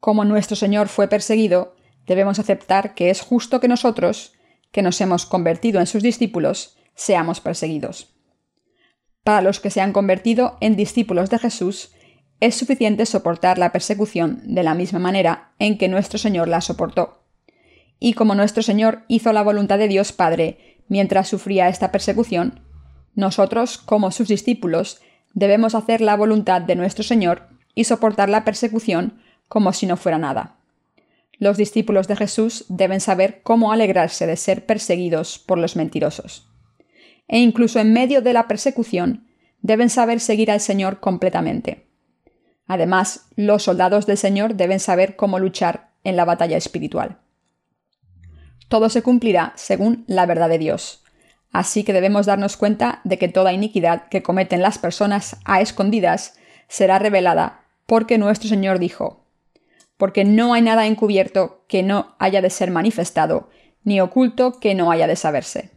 como 0.04 0.26
nuestro 0.26 0.58
Señor 0.58 0.90
fue 0.90 1.08
perseguido, 1.08 1.78
debemos 2.06 2.38
aceptar 2.38 2.94
que 2.94 3.10
es 3.10 3.22
justo 3.22 3.62
que 3.62 3.70
nosotros, 3.70 4.34
que 4.74 4.82
nos 4.82 5.00
hemos 5.00 5.26
convertido 5.26 5.80
en 5.80 5.88
sus 5.88 6.04
discípulos, 6.04 6.76
seamos 6.94 7.40
perseguidos. 7.40 8.13
Para 9.24 9.42
los 9.42 9.60
que 9.60 9.70
se 9.70 9.82
han 9.82 9.94
convertido 9.94 10.58
en 10.60 10.76
discípulos 10.76 11.30
de 11.30 11.40
Jesús, 11.40 11.94
es 12.40 12.56
suficiente 12.56 13.06
soportar 13.06 13.58
la 13.58 13.72
persecución 13.72 14.42
de 14.44 14.64
la 14.64 14.74
misma 14.74 15.00
manera 15.00 15.54
en 15.60 15.78
que 15.78 15.88
nuestro 15.88 16.20
Señor 16.20 16.50
la 16.50 16.60
soportó. 16.60 17.24
Y 18.00 18.16
como 18.16 18.36
nuestro 18.36 18.64
Señor 18.64 19.04
hizo 19.08 19.32
la 19.32 19.44
voluntad 19.44 19.78
de 19.78 19.88
Dios 19.88 20.12
Padre 20.12 20.82
mientras 20.90 21.30
sufría 21.30 21.70
esta 21.70 21.92
persecución, 21.92 22.60
nosotros, 23.16 23.78
como 23.78 24.12
sus 24.12 24.28
discípulos, 24.28 25.00
debemos 25.34 25.74
hacer 25.74 26.02
la 26.02 26.18
voluntad 26.18 26.62
de 26.62 26.76
nuestro 26.76 27.04
Señor 27.04 27.48
y 27.76 27.86
soportar 27.86 28.28
la 28.28 28.44
persecución 28.44 29.22
como 29.48 29.72
si 29.72 29.86
no 29.86 29.96
fuera 29.96 30.18
nada. 30.18 30.58
Los 31.38 31.58
discípulos 31.58 32.08
de 32.08 32.16
Jesús 32.16 32.66
deben 32.68 33.00
saber 33.00 33.42
cómo 33.44 33.72
alegrarse 33.72 34.28
de 34.28 34.36
ser 34.36 34.66
perseguidos 34.66 35.40
por 35.40 35.58
los 35.58 35.76
mentirosos. 35.76 36.53
E 37.28 37.40
incluso 37.40 37.80
en 37.80 37.94
medio 37.94 38.22
de 38.22 38.34
la 38.34 38.48
persecución, 38.48 39.28
deben 39.62 39.90
saber 39.90 40.20
seguir 40.20 40.52
al 40.52 40.60
Señor 40.60 41.00
completamente. 41.00 41.88
Además, 42.68 43.28
los 43.36 43.64
soldados 43.64 44.06
del 44.06 44.18
Señor 44.18 44.56
deben 44.56 44.80
saber 44.80 45.16
cómo 45.16 45.40
luchar 45.40 45.92
en 46.04 46.16
la 46.16 46.26
batalla 46.26 46.58
espiritual. 46.58 47.20
Todo 48.68 48.90
se 48.90 49.02
cumplirá 49.02 49.54
según 49.56 50.04
la 50.08 50.26
verdad 50.26 50.50
de 50.50 50.58
Dios. 50.58 51.04
Así 51.52 51.84
que 51.84 51.94
debemos 51.94 52.26
darnos 52.26 52.58
cuenta 52.58 53.02
de 53.04 53.18
que 53.20 53.28
toda 53.28 53.54
iniquidad 53.54 54.08
que 54.08 54.24
cometen 54.24 54.62
las 54.62 54.80
personas 54.80 55.38
a 55.46 55.62
escondidas 55.62 56.36
será 56.68 56.98
revelada, 56.98 57.66
porque 57.86 58.18
nuestro 58.18 58.50
Señor 58.50 58.80
dijo, 58.80 59.28
porque 59.98 60.26
no 60.26 60.54
hay 60.54 60.64
nada 60.64 60.88
encubierto 60.88 61.64
que 61.68 61.84
no 61.84 62.16
haya 62.18 62.42
de 62.42 62.50
ser 62.50 62.72
manifestado, 62.72 63.50
ni 63.84 64.02
oculto 64.02 64.60
que 64.60 64.74
no 64.74 64.92
haya 64.92 65.06
de 65.06 65.16
saberse. 65.16 65.73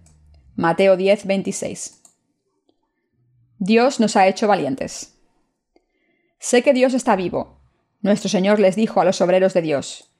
Mateo 0.56 0.96
10, 0.96 1.26
26. 1.26 2.00
Dios 3.58 4.00
nos 4.00 4.16
ha 4.16 4.26
hecho 4.26 4.48
valientes. 4.48 5.14
Sé 6.38 6.62
que 6.62 6.72
Dios 6.72 6.94
está 6.94 7.14
vivo. 7.14 7.60
Nuestro 8.00 8.30
Señor 8.30 8.58
les 8.58 8.74
dijo 8.74 9.02
a 9.02 9.04
los 9.04 9.20
obreros 9.20 9.52
de 9.52 9.60
Dios, 9.60 10.10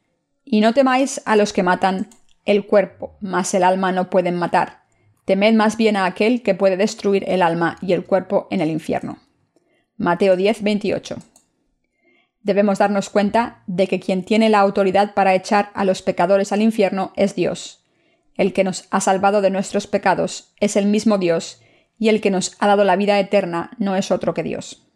y 0.45 0.61
no 0.61 0.75
temáis 0.75 1.23
a 1.25 1.37
los 1.37 1.55
que 1.55 1.63
matan 1.63 2.11
el 2.45 2.67
cuerpo, 2.67 3.17
mas 3.23 3.55
el 3.55 3.63
alma 3.63 3.93
no 3.93 4.11
pueden 4.11 4.37
matar. 4.37 4.83
Temed 5.25 5.55
más 5.55 5.79
bien 5.79 5.97
a 5.97 6.05
aquel 6.05 6.43
que 6.43 6.55
puede 6.55 6.77
destruir 6.77 7.25
el 7.27 7.41
alma 7.41 7.79
y 7.81 7.95
el 7.95 8.05
cuerpo 8.05 8.47
en 8.51 8.61
el 8.61 8.69
infierno. 8.69 9.19
Mateo 9.97 10.37
10, 10.37 10.63
28. 10.63 11.17
Debemos 12.43 12.79
darnos 12.79 13.09
cuenta 13.09 13.63
de 13.67 13.89
que 13.89 14.01
quien 14.01 14.23
tiene 14.23 14.51
la 14.51 14.61
autoridad 14.61 15.15
para 15.15 15.35
echar 15.35 15.71
a 15.73 15.87
los 15.87 16.03
pecadores 16.03 16.53
al 16.53 16.61
infierno 16.61 17.15
es 17.17 17.35
Dios. 17.35 17.86
El 18.37 18.53
que 18.53 18.65
nos 18.65 18.87
ha 18.91 19.01
salvado 19.01 19.41
de 19.41 19.51
nuestros 19.51 19.87
pecados 19.87 20.53
es 20.61 20.77
el 20.77 20.87
mismo 20.87 21.19
Dios, 21.19 21.63
y 21.99 22.09
el 22.09 22.21
que 22.21 22.31
nos 22.31 22.57
ha 22.59 22.67
dado 22.67 22.85
la 22.85 22.97
vida 22.97 23.19
eterna 23.19 23.71
no 23.79 23.97
es 23.97 24.11
otro 24.11 24.35
que 24.35 24.43
Dios. 24.43 24.87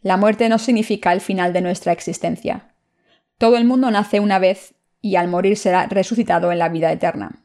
La 0.00 0.16
muerte 0.16 0.48
no 0.48 0.58
significa 0.58 1.12
el 1.12 1.20
final 1.20 1.52
de 1.52 1.60
nuestra 1.60 1.92
existencia. 1.92 2.74
Todo 3.38 3.56
el 3.56 3.64
mundo 3.64 3.90
nace 3.90 4.20
una 4.20 4.38
vez 4.38 4.74
y 5.02 5.16
al 5.16 5.28
morir 5.28 5.56
será 5.56 5.86
resucitado 5.86 6.52
en 6.52 6.58
la 6.58 6.68
vida 6.68 6.90
eterna. 6.90 7.44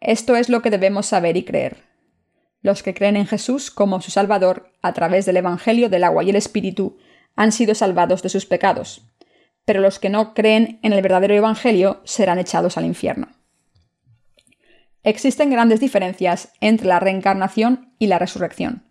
Esto 0.00 0.34
es 0.34 0.48
lo 0.48 0.62
que 0.62 0.70
debemos 0.70 1.06
saber 1.06 1.36
y 1.36 1.44
creer. 1.44 1.76
Los 2.62 2.82
que 2.82 2.94
creen 2.94 3.16
en 3.16 3.26
Jesús 3.26 3.70
como 3.70 4.00
su 4.00 4.10
Salvador 4.10 4.72
a 4.82 4.92
través 4.92 5.26
del 5.26 5.36
Evangelio 5.36 5.88
del 5.88 6.04
agua 6.04 6.24
y 6.24 6.30
el 6.30 6.36
Espíritu 6.36 6.98
han 7.36 7.52
sido 7.52 7.74
salvados 7.74 8.22
de 8.22 8.28
sus 8.28 8.44
pecados, 8.44 9.02
pero 9.64 9.80
los 9.80 9.98
que 9.98 10.10
no 10.10 10.34
creen 10.34 10.80
en 10.82 10.92
el 10.92 11.02
verdadero 11.02 11.34
Evangelio 11.34 12.00
serán 12.04 12.38
echados 12.38 12.76
al 12.76 12.86
infierno. 12.86 13.28
Existen 15.02 15.50
grandes 15.50 15.80
diferencias 15.80 16.52
entre 16.60 16.86
la 16.86 17.00
reencarnación 17.00 17.94
y 17.98 18.08
la 18.08 18.18
resurrección. 18.18 18.84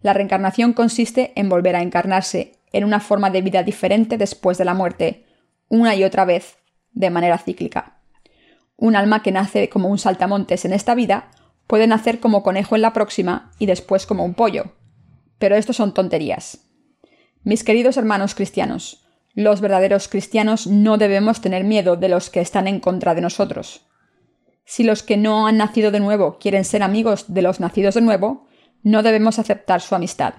La 0.00 0.14
reencarnación 0.14 0.72
consiste 0.72 1.32
en 1.36 1.48
volver 1.48 1.76
a 1.76 1.82
encarnarse 1.82 2.52
en 2.72 2.84
una 2.84 3.00
forma 3.00 3.30
de 3.30 3.42
vida 3.42 3.62
diferente 3.62 4.16
después 4.16 4.56
de 4.56 4.64
la 4.64 4.74
muerte, 4.74 5.26
una 5.68 5.94
y 5.94 6.04
otra 6.04 6.24
vez, 6.24 6.56
de 6.92 7.10
manera 7.10 7.38
cíclica. 7.38 8.00
Un 8.76 8.96
alma 8.96 9.22
que 9.22 9.32
nace 9.32 9.68
como 9.68 9.88
un 9.88 9.98
saltamontes 9.98 10.64
en 10.64 10.72
esta 10.72 10.94
vida 10.94 11.30
puede 11.66 11.86
nacer 11.86 12.20
como 12.20 12.42
conejo 12.42 12.74
en 12.74 12.82
la 12.82 12.92
próxima 12.92 13.52
y 13.58 13.66
después 13.66 14.06
como 14.06 14.24
un 14.24 14.34
pollo. 14.34 14.72
Pero 15.38 15.56
esto 15.56 15.72
son 15.72 15.94
tonterías. 15.94 16.60
Mis 17.42 17.64
queridos 17.64 17.96
hermanos 17.98 18.34
cristianos, 18.34 19.04
los 19.34 19.60
verdaderos 19.60 20.08
cristianos 20.08 20.66
no 20.66 20.96
debemos 20.96 21.40
tener 21.40 21.64
miedo 21.64 21.96
de 21.96 22.08
los 22.08 22.30
que 22.30 22.40
están 22.40 22.66
en 22.66 22.80
contra 22.80 23.14
de 23.14 23.20
nosotros. 23.20 23.86
Si 24.64 24.82
los 24.82 25.02
que 25.02 25.16
no 25.16 25.46
han 25.46 25.58
nacido 25.58 25.90
de 25.90 26.00
nuevo 26.00 26.38
quieren 26.38 26.64
ser 26.64 26.82
amigos 26.82 27.32
de 27.32 27.42
los 27.42 27.60
nacidos 27.60 27.94
de 27.94 28.00
nuevo, 28.00 28.46
no 28.82 29.02
debemos 29.02 29.38
aceptar 29.38 29.80
su 29.80 29.94
amistad. 29.94 30.34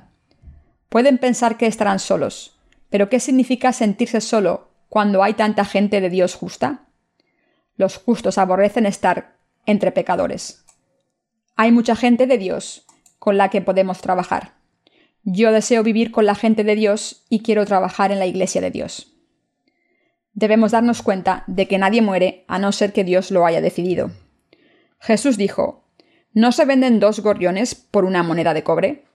Pueden 0.90 1.18
pensar 1.18 1.58
que 1.58 1.68
estarán 1.68 2.00
solos, 2.00 2.58
pero 2.90 3.10
¿qué 3.10 3.20
significa 3.20 3.74
sentirse 3.74 4.22
solo 4.22 4.70
cuando 4.90 5.24
hay 5.24 5.34
tanta 5.34 5.66
gente 5.66 6.02
de 6.02 6.10
Dios 6.10 6.36
justa? 6.36 6.86
Los 7.76 7.98
justos 7.98 8.38
aborrecen 8.38 8.86
estar 8.86 9.38
entre 9.66 9.92
pecadores. 9.92 10.64
Hay 11.56 11.72
mucha 11.72 11.96
gente 11.96 12.28
de 12.28 12.38
Dios 12.38 12.86
con 13.20 13.38
la 13.38 13.50
que 13.50 13.62
podemos 13.62 14.02
trabajar. 14.02 14.54
Yo 15.24 15.52
deseo 15.52 15.84
vivir 15.84 16.12
con 16.12 16.26
la 16.26 16.36
gente 16.36 16.64
de 16.64 16.76
Dios 16.76 17.26
y 17.30 17.40
quiero 17.40 17.66
trabajar 17.66 18.12
en 18.12 18.20
la 18.20 18.28
iglesia 18.28 18.62
de 18.62 18.72
Dios. 18.72 19.15
Debemos 20.36 20.72
darnos 20.72 21.02
cuenta 21.02 21.46
de 21.48 21.68
que 21.68 21.78
nadie 21.78 22.02
muere 22.02 22.44
a 22.48 22.60
no 22.60 22.72
ser 22.72 22.94
que 22.94 23.06
Dios 23.06 23.32
lo 23.32 23.46
haya 23.46 23.62
decidido. 23.62 24.12
Jesús 25.00 25.38
dijo, 25.38 25.86
¿no 26.34 26.52
se 26.52 26.66
venden 26.66 27.00
dos 27.00 27.22
gorriones 27.22 27.74
por 27.74 28.04
una 28.04 28.22
moneda 28.22 28.54
de 28.54 28.64
cobre? 28.64 29.06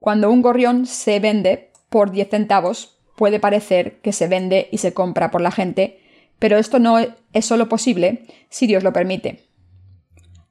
Cuando 0.00 0.30
un 0.30 0.40
gorrión 0.40 0.86
se 0.86 1.20
vende 1.20 1.70
por 1.90 2.10
10 2.10 2.30
centavos, 2.30 2.98
puede 3.16 3.38
parecer 3.38 4.00
que 4.00 4.12
se 4.12 4.26
vende 4.26 4.68
y 4.72 4.78
se 4.78 4.94
compra 4.94 5.30
por 5.30 5.42
la 5.42 5.50
gente, 5.50 6.00
pero 6.38 6.56
esto 6.56 6.78
no 6.78 6.98
es 6.98 7.44
solo 7.44 7.68
posible 7.68 8.26
si 8.48 8.66
Dios 8.66 8.82
lo 8.82 8.92
permite. 8.92 9.44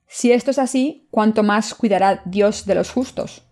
Si 0.07 0.31
esto 0.31 0.51
es 0.51 0.59
así, 0.59 1.07
¿cuánto 1.09 1.41
más 1.41 1.73
cuidará 1.73 2.21
Dios 2.25 2.67
de 2.67 2.75
los 2.75 2.91
justos? 2.91 3.43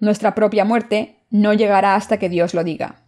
Nuestra 0.00 0.34
propia 0.34 0.64
muerte 0.64 1.18
no 1.28 1.52
llegará 1.52 1.94
hasta 1.94 2.18
que 2.18 2.30
Dios 2.30 2.54
lo 2.54 2.64
diga. 2.64 3.01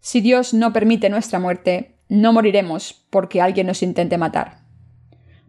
Si 0.00 0.20
Dios 0.20 0.54
no 0.54 0.72
permite 0.72 1.08
nuestra 1.10 1.38
muerte, 1.38 1.98
no 2.08 2.32
moriremos 2.32 3.06
porque 3.10 3.40
alguien 3.40 3.66
nos 3.66 3.82
intente 3.82 4.18
matar. 4.18 4.60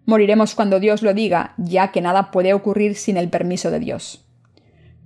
Moriremos 0.05 0.55
cuando 0.55 0.79
Dios 0.79 1.01
lo 1.01 1.13
diga, 1.13 1.53
ya 1.57 1.91
que 1.91 2.01
nada 2.01 2.31
puede 2.31 2.53
ocurrir 2.53 2.95
sin 2.95 3.17
el 3.17 3.29
permiso 3.29 3.71
de 3.71 3.79
Dios. 3.79 4.25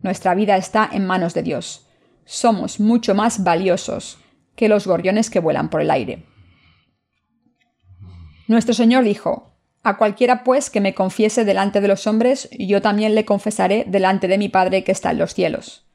Nuestra 0.04 0.36
vida 0.36 0.58
está 0.58 0.90
en 0.92 1.06
manos 1.06 1.34
de 1.34 1.44
Dios 1.44 1.88
somos 2.32 2.80
mucho 2.80 3.14
más 3.14 3.44
valiosos 3.44 4.18
que 4.56 4.70
los 4.70 4.88
gorriones 4.88 5.30
que 5.30 5.40
vuelan 5.40 5.70
por 5.70 5.82
el 5.82 5.92
aire. 5.92 6.24
Nuestro 8.48 8.74
Señor 8.74 9.04
dijo, 9.04 9.58
A 9.84 9.98
cualquiera 9.98 10.44
pues 10.44 10.70
que 10.70 10.82
me 10.82 10.94
confiese 10.94 11.44
delante 11.44 11.82
de 11.82 11.90
los 11.90 12.08
hombres, 12.08 12.50
yo 12.58 12.82
también 12.82 13.16
le 13.16 13.26
confesaré 13.26 13.86
delante 13.88 14.30
de 14.30 14.38
mi 14.38 14.48
Padre 14.48 14.84
que 14.84 14.94
está 14.94 15.12
en 15.12 15.18
los 15.18 15.34
cielos. 15.34 15.88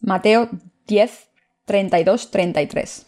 Mateo 0.00 0.48
10, 0.86 1.29
32, 1.70 2.30
33. 2.30 3.06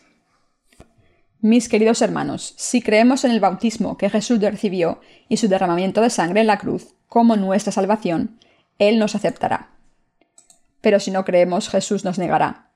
Mis 1.41 1.69
queridos 1.69 2.01
hermanos, 2.01 2.55
si 2.57 2.81
creemos 2.81 3.25
en 3.25 3.33
el 3.33 3.41
bautismo 3.41 3.97
que 3.97 4.09
Jesús 4.09 4.41
recibió 4.41 5.01
y 5.29 5.37
su 5.37 5.49
derramamiento 5.49 6.01
de 6.01 6.11
sangre 6.11 6.41
en 6.41 6.47
la 6.47 6.59
cruz 6.59 6.95
como 7.09 7.37
nuestra 7.37 7.73
salvación, 7.73 8.39
Él 8.79 8.99
nos 8.99 9.15
aceptará 9.15 9.73
pero 10.83 11.01
si 11.01 11.11
no 11.11 11.25
creemos 11.25 11.71
Jesús 11.71 12.05
nos 12.05 12.19
negará. 12.19 12.73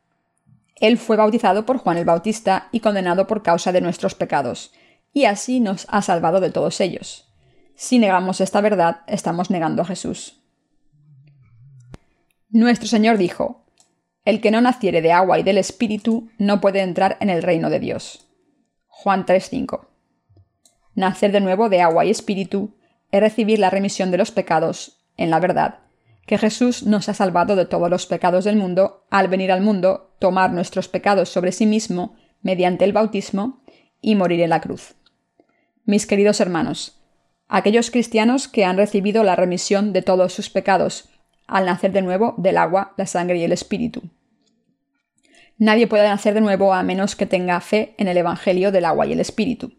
Él 0.77 0.97
fue 0.97 1.17
bautizado 1.17 1.67
por 1.67 1.79
Juan 1.79 1.99
el 1.99 2.05
Bautista 2.07 2.69
y 2.73 2.81
condenado 2.81 3.27
por 3.27 3.43
causa 3.43 3.73
de 3.73 3.83
nuestros 3.83 4.15
pecados, 4.15 4.73
y 5.13 5.25
así 5.25 5.61
nos 5.61 5.87
ha 5.91 6.01
salvado 6.01 6.41
de 6.41 6.51
todos 6.51 6.81
ellos. 6.81 7.29
Si 7.75 7.99
negamos 7.99 8.41
esta 8.41 8.61
verdad, 8.61 9.01
estamos 9.07 9.51
negando 9.51 9.83
a 9.83 9.87
Jesús. 9.87 10.41
Nuestro 12.49 12.89
Señor 12.89 13.19
dijo, 13.19 13.66
El 14.27 14.41
que 14.41 14.51
no 14.51 14.61
naciere 14.61 15.03
de 15.03 15.13
agua 15.13 15.39
y 15.39 15.45
del 15.45 15.57
Espíritu 15.57 16.29
no 16.37 16.61
puede 16.61 16.81
entrar 16.81 17.17
en 17.21 17.31
el 17.31 17.45
reino 17.45 17.71
de 17.71 17.79
Dios. 17.79 18.27
Juan 18.89 19.25
3:5. 19.25 19.87
Nacer 20.97 21.31
de 21.31 21.41
nuevo 21.41 21.69
de 21.69 21.81
agua 21.81 22.05
y 22.05 22.11
espíritu 22.11 22.75
es 23.13 23.21
recibir 23.21 23.61
la 23.61 23.71
remisión 23.71 24.11
de 24.11 24.19
los 24.19 24.33
pecados, 24.33 25.07
en 25.17 25.31
la 25.31 25.39
verdad, 25.39 25.79
que 26.27 26.39
Jesús 26.39 26.83
nos 26.83 27.09
ha 27.09 27.15
salvado 27.15 27.55
de 27.55 27.67
todos 27.67 27.89
los 27.89 28.07
pecados 28.07 28.45
del 28.45 28.57
mundo 28.57 29.07
al 29.11 29.29
venir 29.29 29.53
al 29.53 29.61
mundo, 29.61 30.17
tomar 30.19 30.53
nuestros 30.53 30.89
pecados 30.89 31.29
sobre 31.29 31.53
sí 31.53 31.65
mismo 31.65 32.17
mediante 32.43 32.85
el 32.85 32.93
bautismo 32.93 33.63
y 34.01 34.17
morir 34.17 34.41
en 34.41 34.51
la 34.51 34.61
cruz. 34.61 34.97
Mis 35.85 36.05
queridos 36.05 36.41
hermanos, 36.41 37.01
aquellos 37.47 37.93
cristianos 37.93 38.49
que 38.49 38.65
han 38.65 38.77
recibido 38.77 39.23
la 39.23 39.37
remisión 39.37 39.93
de 39.93 40.03
todos 40.03 40.33
sus 40.33 40.51
pecados 40.51 41.11
al 41.47 41.67
nacer 41.67 41.93
de 41.93 42.03
nuevo 42.03 42.35
del 42.39 42.57
agua, 42.57 42.93
la 42.97 43.07
sangre 43.07 43.39
y 43.39 43.45
el 43.45 43.53
espíritu. 43.53 44.03
Nadie 45.59 45.87
puede 45.87 46.09
nacer 46.09 46.35
de 46.35 46.41
nuevo 46.41 46.75
a 46.75 46.83
menos 46.83 47.17
que 47.17 47.27
tenga 47.27 47.61
fe 47.61 47.95
en 47.99 48.09
el 48.09 48.17
Evangelio 48.17 48.73
del 48.73 48.85
agua 48.85 49.07
y 49.07 49.13
el 49.13 49.21
espíritu. 49.21 49.73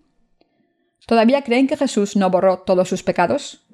¿Todavía 1.06 1.44
creen 1.44 1.68
que 1.68 1.78
Jesús 1.78 2.16
no 2.16 2.30
borró 2.30 2.60
todos 2.60 2.90
sus 2.90 3.04
pecados? 3.04 3.66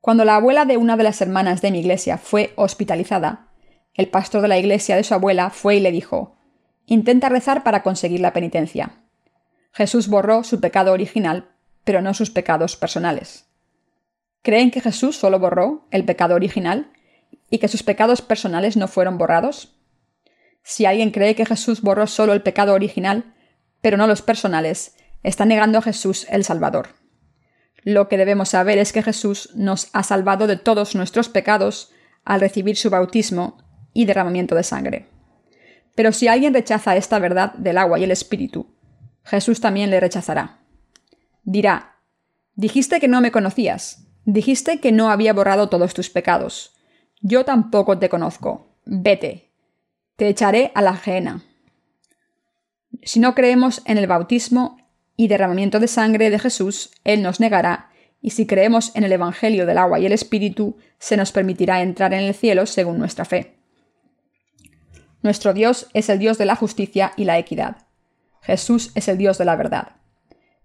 Cuando 0.00 0.24
la 0.24 0.36
abuela 0.36 0.64
de 0.64 0.76
una 0.76 0.96
de 0.96 1.02
las 1.02 1.20
hermanas 1.20 1.62
de 1.62 1.70
mi 1.70 1.80
iglesia 1.80 2.18
fue 2.18 2.52
hospitalizada, 2.56 3.48
el 3.94 4.08
pastor 4.08 4.42
de 4.42 4.48
la 4.48 4.58
iglesia 4.58 4.96
de 4.96 5.04
su 5.04 5.14
abuela 5.14 5.50
fue 5.50 5.76
y 5.76 5.80
le 5.80 5.92
dijo, 5.92 6.36
Intenta 6.86 7.28
rezar 7.28 7.62
para 7.64 7.82
conseguir 7.82 8.20
la 8.20 8.32
penitencia. 8.32 9.02
Jesús 9.72 10.08
borró 10.08 10.44
su 10.44 10.60
pecado 10.60 10.92
original, 10.92 11.48
pero 11.84 12.02
no 12.02 12.14
sus 12.14 12.30
pecados 12.30 12.76
personales. 12.76 13.46
¿Creen 14.42 14.70
que 14.70 14.80
Jesús 14.80 15.16
solo 15.16 15.38
borró 15.38 15.86
el 15.90 16.04
pecado 16.04 16.34
original 16.34 16.92
y 17.50 17.58
que 17.58 17.68
sus 17.68 17.82
pecados 17.82 18.20
personales 18.20 18.76
no 18.76 18.88
fueron 18.88 19.16
borrados? 19.16 19.73
Si 20.64 20.86
alguien 20.86 21.10
cree 21.10 21.34
que 21.34 21.46
Jesús 21.46 21.82
borró 21.82 22.06
solo 22.06 22.32
el 22.32 22.42
pecado 22.42 22.72
original, 22.72 23.34
pero 23.82 23.98
no 23.98 24.06
los 24.06 24.22
personales, 24.22 24.96
está 25.22 25.44
negando 25.44 25.78
a 25.78 25.82
Jesús 25.82 26.26
el 26.30 26.42
Salvador. 26.42 26.88
Lo 27.82 28.08
que 28.08 28.16
debemos 28.16 28.48
saber 28.48 28.78
es 28.78 28.92
que 28.92 29.02
Jesús 29.02 29.50
nos 29.54 29.90
ha 29.92 30.02
salvado 30.02 30.46
de 30.46 30.56
todos 30.56 30.94
nuestros 30.94 31.28
pecados 31.28 31.92
al 32.24 32.40
recibir 32.40 32.76
su 32.76 32.88
bautismo 32.88 33.58
y 33.92 34.06
derramamiento 34.06 34.54
de 34.54 34.62
sangre. 34.62 35.08
Pero 35.94 36.12
si 36.12 36.28
alguien 36.28 36.54
rechaza 36.54 36.96
esta 36.96 37.18
verdad 37.18 37.52
del 37.54 37.76
agua 37.76 37.98
y 37.98 38.04
el 38.04 38.10
espíritu, 38.10 38.74
Jesús 39.22 39.60
también 39.60 39.90
le 39.90 40.00
rechazará. 40.00 40.60
Dirá, 41.42 41.98
dijiste 42.54 43.00
que 43.00 43.08
no 43.08 43.20
me 43.20 43.30
conocías, 43.30 44.08
dijiste 44.24 44.80
que 44.80 44.92
no 44.92 45.10
había 45.10 45.34
borrado 45.34 45.68
todos 45.68 45.92
tus 45.92 46.08
pecados. 46.08 46.74
Yo 47.20 47.44
tampoco 47.44 47.98
te 47.98 48.08
conozco. 48.08 48.78
Vete, 48.86 49.43
te 50.16 50.28
echaré 50.28 50.70
a 50.74 50.82
la 50.82 50.90
ajena. 50.90 51.42
Si 53.02 53.20
no 53.20 53.34
creemos 53.34 53.82
en 53.84 53.98
el 53.98 54.06
bautismo 54.06 54.78
y 55.16 55.28
derramamiento 55.28 55.80
de 55.80 55.88
sangre 55.88 56.30
de 56.30 56.38
Jesús, 56.38 56.92
Él 57.04 57.22
nos 57.22 57.40
negará, 57.40 57.90
y 58.20 58.30
si 58.30 58.46
creemos 58.46 58.94
en 58.94 59.04
el 59.04 59.12
Evangelio 59.12 59.66
del 59.66 59.78
agua 59.78 59.98
y 59.98 60.06
el 60.06 60.12
Espíritu, 60.12 60.78
se 60.98 61.16
nos 61.16 61.32
permitirá 61.32 61.82
entrar 61.82 62.14
en 62.14 62.20
el 62.20 62.34
cielo 62.34 62.64
según 62.66 62.98
nuestra 62.98 63.24
fe. 63.24 63.56
Nuestro 65.22 65.52
Dios 65.52 65.88
es 65.92 66.08
el 66.08 66.18
Dios 66.18 66.38
de 66.38 66.46
la 66.46 66.56
justicia 66.56 67.12
y 67.16 67.24
la 67.24 67.38
equidad. 67.38 67.78
Jesús 68.40 68.92
es 68.94 69.08
el 69.08 69.18
Dios 69.18 69.38
de 69.38 69.44
la 69.44 69.56
verdad. 69.56 69.96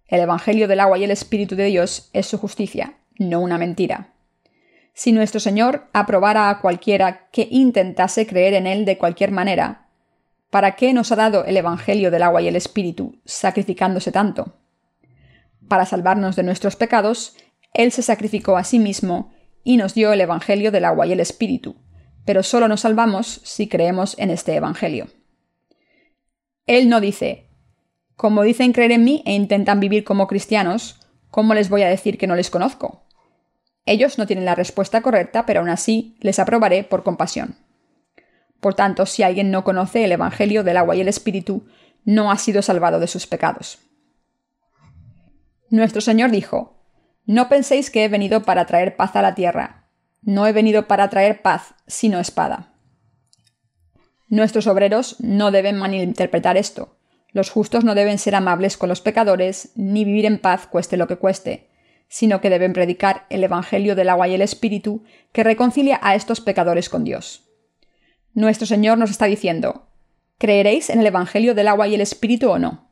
El 0.07 0.21
Evangelio 0.21 0.67
del 0.67 0.79
agua 0.79 0.97
y 0.97 1.03
el 1.03 1.11
Espíritu 1.11 1.55
de 1.55 1.65
Dios 1.65 2.09
es 2.13 2.27
su 2.27 2.37
justicia, 2.37 2.97
no 3.17 3.41
una 3.41 3.57
mentira. 3.57 4.13
Si 4.99 5.13
nuestro 5.13 5.39
Señor 5.39 5.87
aprobara 5.93 6.49
a 6.49 6.59
cualquiera 6.59 7.29
que 7.31 7.47
intentase 7.49 8.27
creer 8.27 8.53
en 8.53 8.67
Él 8.67 8.83
de 8.83 8.97
cualquier 8.97 9.31
manera, 9.31 9.87
¿para 10.49 10.75
qué 10.75 10.91
nos 10.91 11.13
ha 11.13 11.15
dado 11.15 11.45
el 11.45 11.55
Evangelio 11.55 12.11
del 12.11 12.21
agua 12.21 12.41
y 12.41 12.49
el 12.49 12.57
Espíritu, 12.57 13.15
sacrificándose 13.23 14.11
tanto? 14.11 14.57
Para 15.69 15.85
salvarnos 15.85 16.35
de 16.35 16.43
nuestros 16.43 16.75
pecados, 16.75 17.37
Él 17.73 17.93
se 17.93 18.01
sacrificó 18.01 18.57
a 18.57 18.65
sí 18.65 18.77
mismo 18.77 19.31
y 19.63 19.77
nos 19.77 19.93
dio 19.93 20.11
el 20.11 20.19
Evangelio 20.19 20.69
del 20.69 20.83
agua 20.83 21.07
y 21.07 21.13
el 21.13 21.21
Espíritu, 21.21 21.77
pero 22.25 22.43
solo 22.43 22.67
nos 22.67 22.81
salvamos 22.81 23.39
si 23.45 23.69
creemos 23.69 24.19
en 24.19 24.31
este 24.31 24.53
Evangelio. 24.53 25.07
Él 26.67 26.89
no 26.89 26.99
dice, 26.99 27.47
como 28.17 28.43
dicen 28.43 28.73
creer 28.73 28.91
en 28.91 29.05
mí 29.05 29.23
e 29.25 29.31
intentan 29.31 29.79
vivir 29.79 30.03
como 30.03 30.27
cristianos, 30.27 30.99
¿cómo 31.31 31.53
les 31.53 31.69
voy 31.69 31.83
a 31.83 31.87
decir 31.87 32.17
que 32.17 32.27
no 32.27 32.35
les 32.35 32.49
conozco? 32.49 33.05
Ellos 33.89 34.19
no 34.19 34.27
tienen 34.27 34.45
la 34.45 34.53
respuesta 34.53 35.01
correcta, 35.01 35.47
pero 35.47 35.61
aún 35.61 35.69
así 35.69 36.15
les 36.19 36.37
aprobaré 36.37 36.83
por 36.83 37.01
compasión. 37.01 37.55
Por 38.59 38.75
tanto, 38.75 39.07
si 39.07 39.23
alguien 39.23 39.49
no 39.49 39.63
conoce 39.63 40.05
el 40.05 40.11
Evangelio 40.11 40.63
del 40.63 40.77
agua 40.77 40.95
y 40.95 41.01
el 41.01 41.07
Espíritu, 41.07 41.65
no 42.05 42.29
ha 42.29 42.37
sido 42.37 42.61
salvado 42.61 42.99
de 42.99 43.07
sus 43.07 43.25
pecados. 43.25 43.79
Nuestro 45.71 46.01
Señor 46.01 46.29
dijo, 46.29 46.83
No 47.25 47.49
penséis 47.49 47.89
que 47.89 48.03
he 48.03 48.09
venido 48.09 48.43
para 48.43 48.67
traer 48.67 48.95
paz 48.95 49.15
a 49.15 49.23
la 49.23 49.33
tierra. 49.33 49.89
No 50.21 50.45
he 50.45 50.53
venido 50.53 50.87
para 50.87 51.09
traer 51.09 51.41
paz, 51.41 51.73
sino 51.87 52.19
espada. 52.19 52.75
Nuestros 54.27 54.67
obreros 54.67 55.15
no 55.17 55.49
deben 55.49 55.77
malinterpretar 55.77 56.57
esto. 56.57 56.99
Los 57.31 57.49
justos 57.49 57.83
no 57.83 57.95
deben 57.95 58.19
ser 58.19 58.35
amables 58.35 58.77
con 58.77 58.87
los 58.87 59.01
pecadores, 59.01 59.71
ni 59.73 60.05
vivir 60.05 60.27
en 60.27 60.37
paz 60.37 60.67
cueste 60.67 60.95
lo 60.95 61.07
que 61.07 61.15
cueste, 61.15 61.68
sino 62.09 62.41
que 62.41 62.49
deben 62.49 62.73
predicar 62.73 63.25
el 63.29 63.43
Evangelio 63.43 63.95
del 63.95 64.09
agua 64.09 64.27
y 64.27 64.33
el 64.33 64.41
Espíritu 64.41 65.03
que 65.31 65.43
reconcilia 65.43 65.99
a 66.01 66.15
estos 66.15 66.41
pecadores 66.41 66.89
con 66.89 67.03
Dios. 67.03 67.47
Nuestro 68.33 68.65
Señor 68.67 68.97
nos 68.97 69.11
está 69.11 69.25
diciendo, 69.25 69.87
¿creeréis 70.37 70.89
en 70.89 70.99
el 70.99 71.07
Evangelio 71.07 71.55
del 71.55 71.67
agua 71.67 71.87
y 71.87 71.95
el 71.95 72.01
Espíritu 72.01 72.49
o 72.49 72.59
no? 72.59 72.89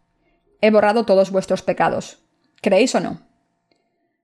He 0.61 0.71
borrado 0.71 1.03
todos 1.03 1.31
vuestros 1.31 1.61
pecados. 1.61 2.19
¿Creéis 2.61 2.95
o 2.95 2.99
no? 2.99 3.21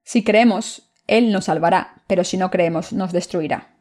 Si 0.03 0.23
creemos, 0.23 0.91
Él 1.07 1.31
nos 1.31 1.45
salvará, 1.45 2.03
pero 2.07 2.23
si 2.23 2.37
no 2.37 2.51
creemos, 2.51 2.93
nos 2.93 3.11
destruirá. 3.11 3.75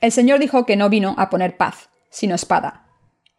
El 0.00 0.12
Señor 0.12 0.38
dijo 0.38 0.66
que 0.66 0.76
no 0.76 0.90
vino 0.90 1.14
a 1.18 1.30
poner 1.30 1.56
paz, 1.56 1.88
sino 2.10 2.34
espada. 2.34 2.86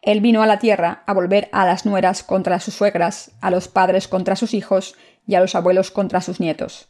Él 0.02 0.20
vino 0.20 0.42
a 0.42 0.46
la 0.46 0.58
tierra 0.58 1.04
a 1.06 1.12
volver 1.12 1.48
a 1.52 1.64
las 1.66 1.86
nueras 1.86 2.22
contra 2.22 2.60
sus 2.60 2.74
suegras, 2.74 3.32
a 3.40 3.50
los 3.50 3.68
padres 3.68 4.08
contra 4.08 4.36
sus 4.36 4.54
hijos 4.54 4.96
y 5.26 5.34
a 5.34 5.40
los 5.40 5.54
abuelos 5.54 5.90
contra 5.90 6.20
sus 6.20 6.40
nietos. 6.40 6.89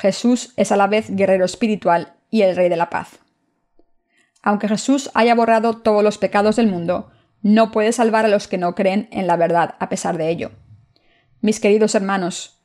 Jesús 0.00 0.54
es 0.56 0.72
a 0.72 0.78
la 0.78 0.86
vez 0.86 1.14
guerrero 1.14 1.44
espiritual 1.44 2.14
y 2.30 2.40
el 2.40 2.56
Rey 2.56 2.70
de 2.70 2.76
la 2.76 2.88
paz. 2.88 3.18
Aunque 4.42 4.66
Jesús 4.66 5.10
haya 5.12 5.34
borrado 5.34 5.76
todos 5.76 6.02
los 6.02 6.16
pecados 6.16 6.56
del 6.56 6.68
mundo, 6.68 7.10
no 7.42 7.70
puede 7.70 7.92
salvar 7.92 8.24
a 8.24 8.28
los 8.28 8.48
que 8.48 8.56
no 8.56 8.74
creen 8.74 9.10
en 9.12 9.26
la 9.26 9.36
verdad 9.36 9.74
a 9.78 9.90
pesar 9.90 10.16
de 10.16 10.30
ello. 10.30 10.52
Mis 11.42 11.60
queridos 11.60 11.94
hermanos, 11.94 12.62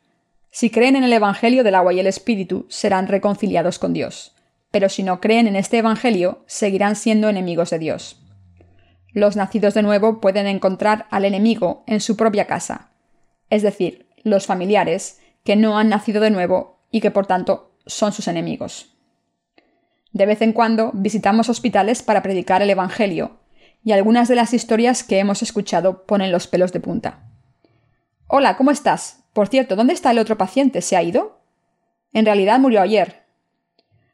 si 0.50 0.70
creen 0.70 0.96
en 0.96 1.04
el 1.04 1.12
Evangelio 1.12 1.66
del 1.66 1.76
agua 1.76 1.92
y 1.92 2.00
el 2.00 2.08
Espíritu, 2.08 2.68
serán 2.70 3.10
reconciliados 3.10 3.80
con 3.80 3.92
Dios, 3.92 4.34
pero 4.72 4.88
si 4.88 5.04
no 5.04 5.20
creen 5.20 5.48
en 5.48 5.58
este 5.58 5.80
Evangelio, 5.80 6.46
seguirán 6.46 6.96
siendo 6.96 7.28
enemigos 7.28 7.70
de 7.70 7.80
Dios. 7.80 8.22
Los 9.12 9.36
nacidos 9.36 9.74
de 9.74 9.84
nuevo 9.84 10.22
pueden 10.22 10.48
encontrar 10.48 11.06
al 11.12 11.26
enemigo 11.26 11.84
en 11.86 12.00
su 12.00 12.16
propia 12.16 12.48
casa, 12.48 12.92
es 13.50 13.62
decir, 13.62 14.08
los 14.24 14.46
familiares 14.46 15.20
que 15.44 15.58
no 15.58 15.78
han 15.78 15.90
nacido 15.90 16.22
de 16.22 16.32
nuevo 16.32 16.75
y 16.96 17.02
que 17.02 17.12
por 17.12 17.28
tanto 17.28 17.74
son 17.86 18.14
sus 18.14 18.30
enemigos. 18.30 18.96
De 20.14 20.26
vez 20.26 20.42
en 20.42 20.54
cuando 20.54 20.92
visitamos 20.94 21.50
hospitales 21.50 22.02
para 22.02 22.24
predicar 22.24 22.62
el 22.62 22.70
Evangelio, 22.70 23.42
y 23.84 23.92
algunas 23.92 24.30
de 24.30 24.36
las 24.36 24.54
historias 24.54 25.04
que 25.04 25.20
hemos 25.20 25.42
escuchado 25.42 26.06
ponen 26.06 26.32
los 26.32 26.48
pelos 26.48 26.72
de 26.72 26.80
punta. 26.80 27.28
Hola, 28.28 28.56
¿cómo 28.56 28.72
estás? 28.72 29.26
Por 29.34 29.50
cierto, 29.50 29.76
¿dónde 29.76 29.92
está 29.92 30.12
el 30.12 30.20
otro 30.20 30.38
paciente? 30.38 30.82
¿Se 30.82 30.96
ha 30.96 31.04
ido? 31.04 31.42
En 32.14 32.26
realidad 32.26 32.60
murió 32.60 32.80
ayer. 32.82 33.24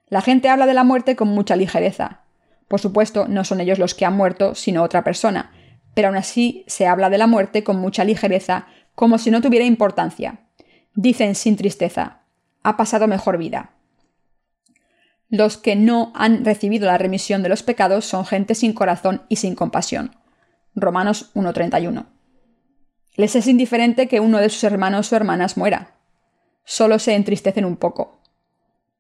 La 0.08 0.22
gente 0.22 0.50
habla 0.50 0.66
de 0.66 0.74
la 0.74 0.84
muerte 0.84 1.16
con 1.16 1.28
mucha 1.28 1.56
ligereza. 1.56 2.22
Por 2.68 2.80
supuesto, 2.80 3.28
no 3.28 3.44
son 3.44 3.62
ellos 3.62 3.78
los 3.78 3.94
que 3.94 4.06
han 4.06 4.18
muerto, 4.18 4.56
sino 4.56 4.82
otra 4.82 5.04
persona, 5.04 5.52
pero 5.94 6.08
aún 6.08 6.18
así 6.18 6.66
se 6.66 6.88
habla 6.88 7.12
de 7.12 7.20
la 7.20 7.28
muerte 7.28 7.64
con 7.64 7.78
mucha 7.78 8.04
ligereza, 8.06 8.66
como 8.96 9.20
si 9.20 9.30
no 9.30 9.40
tuviera 9.40 9.66
importancia. 9.66 10.48
Dicen 10.96 11.36
sin 11.36 11.58
tristeza, 11.58 12.21
ha 12.64 12.78
pasado 12.78 13.08
mejor 13.08 13.38
vida. 13.38 13.72
Los 15.30 15.58
que 15.58 15.78
no 15.78 16.12
han 16.14 16.44
recibido 16.44 16.88
la 16.88 16.98
remisión 16.98 17.42
de 17.42 17.50
los 17.50 17.64
pecados 17.64 18.06
son 18.06 18.26
gente 18.26 18.54
sin 18.54 18.74
corazón 18.74 19.22
y 19.30 19.38
sin 19.38 19.56
compasión. 19.56 20.18
Romanos 20.76 21.32
1.31. 21.36 22.06
Les 23.16 23.36
es 23.36 23.48
indiferente 23.48 24.08
que 24.08 24.20
uno 24.20 24.40
de 24.40 24.50
sus 24.50 24.64
hermanos 24.66 25.12
o 25.12 25.16
hermanas 25.16 25.56
muera. 25.56 25.96
Solo 26.66 27.00
se 27.00 27.16
entristecen 27.16 27.66
un 27.66 27.78
poco. 27.78 28.20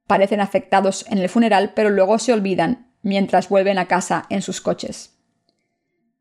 Parecen 0.07 0.39
afectados 0.39 1.05
en 1.09 1.17
el 1.17 1.29
funeral, 1.29 1.73
pero 1.75 1.89
luego 1.89 2.17
se 2.17 2.33
olvidan 2.33 2.91
mientras 3.01 3.49
vuelven 3.49 3.77
a 3.77 3.87
casa 3.87 4.25
en 4.29 4.41
sus 4.41 4.61
coches. 4.61 5.17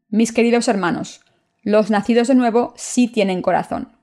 Mis 0.08 0.32
queridos 0.32 0.66
hermanos, 0.66 1.20
los 1.62 1.90
nacidos 1.90 2.26
de 2.26 2.34
nuevo 2.34 2.74
sí 2.76 3.06
tienen 3.06 3.42
corazón. 3.42 3.96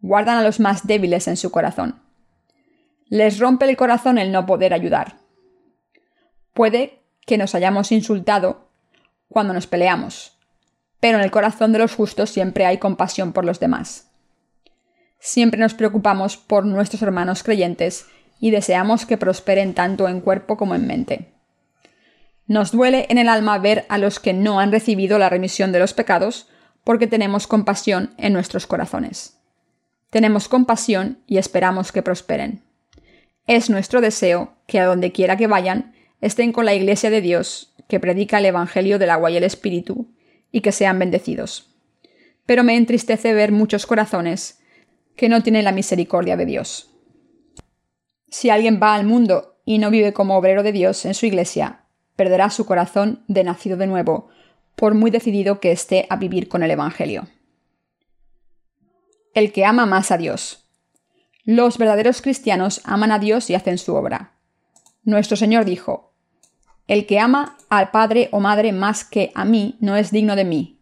Guardan 0.00 0.36
a 0.38 0.42
los 0.42 0.58
más 0.58 0.86
débiles 0.86 1.28
en 1.28 1.36
su 1.36 1.50
corazón 1.50 2.07
les 3.08 3.38
rompe 3.38 3.68
el 3.68 3.76
corazón 3.76 4.18
el 4.18 4.32
no 4.32 4.46
poder 4.46 4.74
ayudar. 4.74 5.18
Puede 6.52 7.02
que 7.26 7.38
nos 7.38 7.54
hayamos 7.54 7.92
insultado 7.92 8.68
cuando 9.28 9.52
nos 9.52 9.66
peleamos, 9.66 10.38
pero 11.00 11.18
en 11.18 11.24
el 11.24 11.30
corazón 11.30 11.72
de 11.72 11.78
los 11.78 11.94
justos 11.94 12.30
siempre 12.30 12.66
hay 12.66 12.78
compasión 12.78 13.32
por 13.32 13.44
los 13.44 13.60
demás. 13.60 14.10
Siempre 15.20 15.60
nos 15.60 15.74
preocupamos 15.74 16.36
por 16.36 16.64
nuestros 16.64 17.02
hermanos 17.02 17.42
creyentes 17.42 18.06
y 18.40 18.50
deseamos 18.50 19.04
que 19.04 19.18
prosperen 19.18 19.74
tanto 19.74 20.08
en 20.08 20.20
cuerpo 20.20 20.56
como 20.56 20.74
en 20.74 20.86
mente. 20.86 21.32
Nos 22.46 22.72
duele 22.72 23.06
en 23.10 23.18
el 23.18 23.28
alma 23.28 23.58
ver 23.58 23.84
a 23.88 23.98
los 23.98 24.20
que 24.20 24.32
no 24.32 24.60
han 24.60 24.72
recibido 24.72 25.18
la 25.18 25.28
remisión 25.28 25.72
de 25.72 25.80
los 25.80 25.92
pecados 25.92 26.48
porque 26.82 27.06
tenemos 27.06 27.46
compasión 27.46 28.14
en 28.16 28.32
nuestros 28.32 28.66
corazones. 28.66 29.38
Tenemos 30.10 30.48
compasión 30.48 31.22
y 31.26 31.36
esperamos 31.36 31.92
que 31.92 32.02
prosperen. 32.02 32.67
Es 33.48 33.70
nuestro 33.70 34.02
deseo 34.02 34.52
que 34.66 34.78
a 34.78 34.84
donde 34.84 35.10
quiera 35.10 35.38
que 35.38 35.46
vayan 35.46 35.94
estén 36.20 36.52
con 36.52 36.66
la 36.66 36.74
Iglesia 36.74 37.08
de 37.08 37.22
Dios, 37.22 37.74
que 37.88 37.98
predica 37.98 38.38
el 38.38 38.44
Evangelio 38.44 38.98
del 38.98 39.08
agua 39.08 39.30
y 39.30 39.38
el 39.38 39.42
Espíritu, 39.42 40.06
y 40.52 40.60
que 40.60 40.70
sean 40.70 40.98
bendecidos. 40.98 41.74
Pero 42.44 42.62
me 42.62 42.76
entristece 42.76 43.32
ver 43.32 43.50
muchos 43.50 43.86
corazones 43.86 44.60
que 45.16 45.30
no 45.30 45.42
tienen 45.42 45.64
la 45.64 45.72
misericordia 45.72 46.36
de 46.36 46.44
Dios. 46.44 46.90
Si 48.28 48.50
alguien 48.50 48.78
va 48.82 48.94
al 48.94 49.06
mundo 49.06 49.56
y 49.64 49.78
no 49.78 49.90
vive 49.90 50.12
como 50.12 50.36
obrero 50.36 50.62
de 50.62 50.72
Dios 50.72 51.06
en 51.06 51.14
su 51.14 51.24
iglesia, 51.24 51.86
perderá 52.16 52.50
su 52.50 52.66
corazón 52.66 53.24
de 53.28 53.44
nacido 53.44 53.78
de 53.78 53.86
nuevo, 53.86 54.28
por 54.74 54.92
muy 54.92 55.10
decidido 55.10 55.58
que 55.58 55.72
esté 55.72 56.06
a 56.10 56.16
vivir 56.16 56.48
con 56.48 56.62
el 56.62 56.70
Evangelio. 56.70 57.28
El 59.32 59.52
que 59.52 59.64
ama 59.64 59.86
más 59.86 60.10
a 60.10 60.18
Dios. 60.18 60.67
Los 61.50 61.78
verdaderos 61.78 62.20
cristianos 62.20 62.82
aman 62.84 63.10
a 63.10 63.18
Dios 63.18 63.48
y 63.48 63.54
hacen 63.54 63.78
su 63.78 63.94
obra. 63.94 64.32
Nuestro 65.02 65.34
Señor 65.34 65.64
dijo, 65.64 66.12
El 66.86 67.06
que 67.06 67.20
ama 67.20 67.56
al 67.70 67.90
padre 67.90 68.28
o 68.32 68.40
madre 68.40 68.70
más 68.72 69.02
que 69.02 69.32
a 69.34 69.46
mí 69.46 69.78
no 69.80 69.96
es 69.96 70.10
digno 70.10 70.36
de 70.36 70.44
mí. 70.44 70.78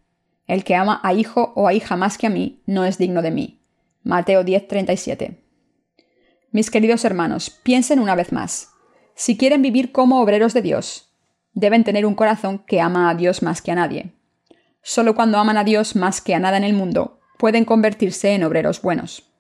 El 0.49 0.65
que 0.65 0.75
ama 0.75 0.99
a 1.05 1.13
hijo 1.15 1.53
o 1.55 1.69
a 1.69 1.73
hija 1.73 1.95
más 1.95 2.19
que 2.19 2.27
a 2.27 2.31
mí 2.31 2.63
no 2.67 2.85
es 2.85 2.99
digno 2.99 3.23
de 3.23 3.31
mí. 3.31 3.61
Mateo 4.03 4.43
10:37. 4.43 5.37
Mis 6.51 6.69
queridos 6.73 7.05
hermanos, 7.05 7.49
piensen 7.63 8.01
una 8.01 8.17
vez 8.17 8.33
más. 8.33 8.71
Si 9.15 9.37
quieren 9.37 9.63
vivir 9.63 9.93
como 9.93 10.21
obreros 10.21 10.53
de 10.53 10.63
Dios, 10.63 11.13
deben 11.55 11.85
tener 11.85 12.05
un 12.05 12.17
corazón 12.17 12.59
que 12.67 12.81
ama 12.81 13.09
a 13.09 13.15
Dios 13.15 13.41
más 13.41 13.63
que 13.63 13.71
a 13.71 13.77
nadie. 13.77 14.15
Solo 14.83 15.15
cuando 15.15 15.39
aman 15.39 15.59
a 15.59 15.63
Dios 15.63 15.95
más 15.95 16.21
que 16.21 16.35
a 16.35 16.41
nada 16.41 16.57
en 16.57 16.65
el 16.65 16.73
mundo, 16.73 17.21
pueden 17.39 17.65
convertirse 17.65 18.35
en 18.35 18.43
obreros 18.43 18.83
buenos. 18.83 19.31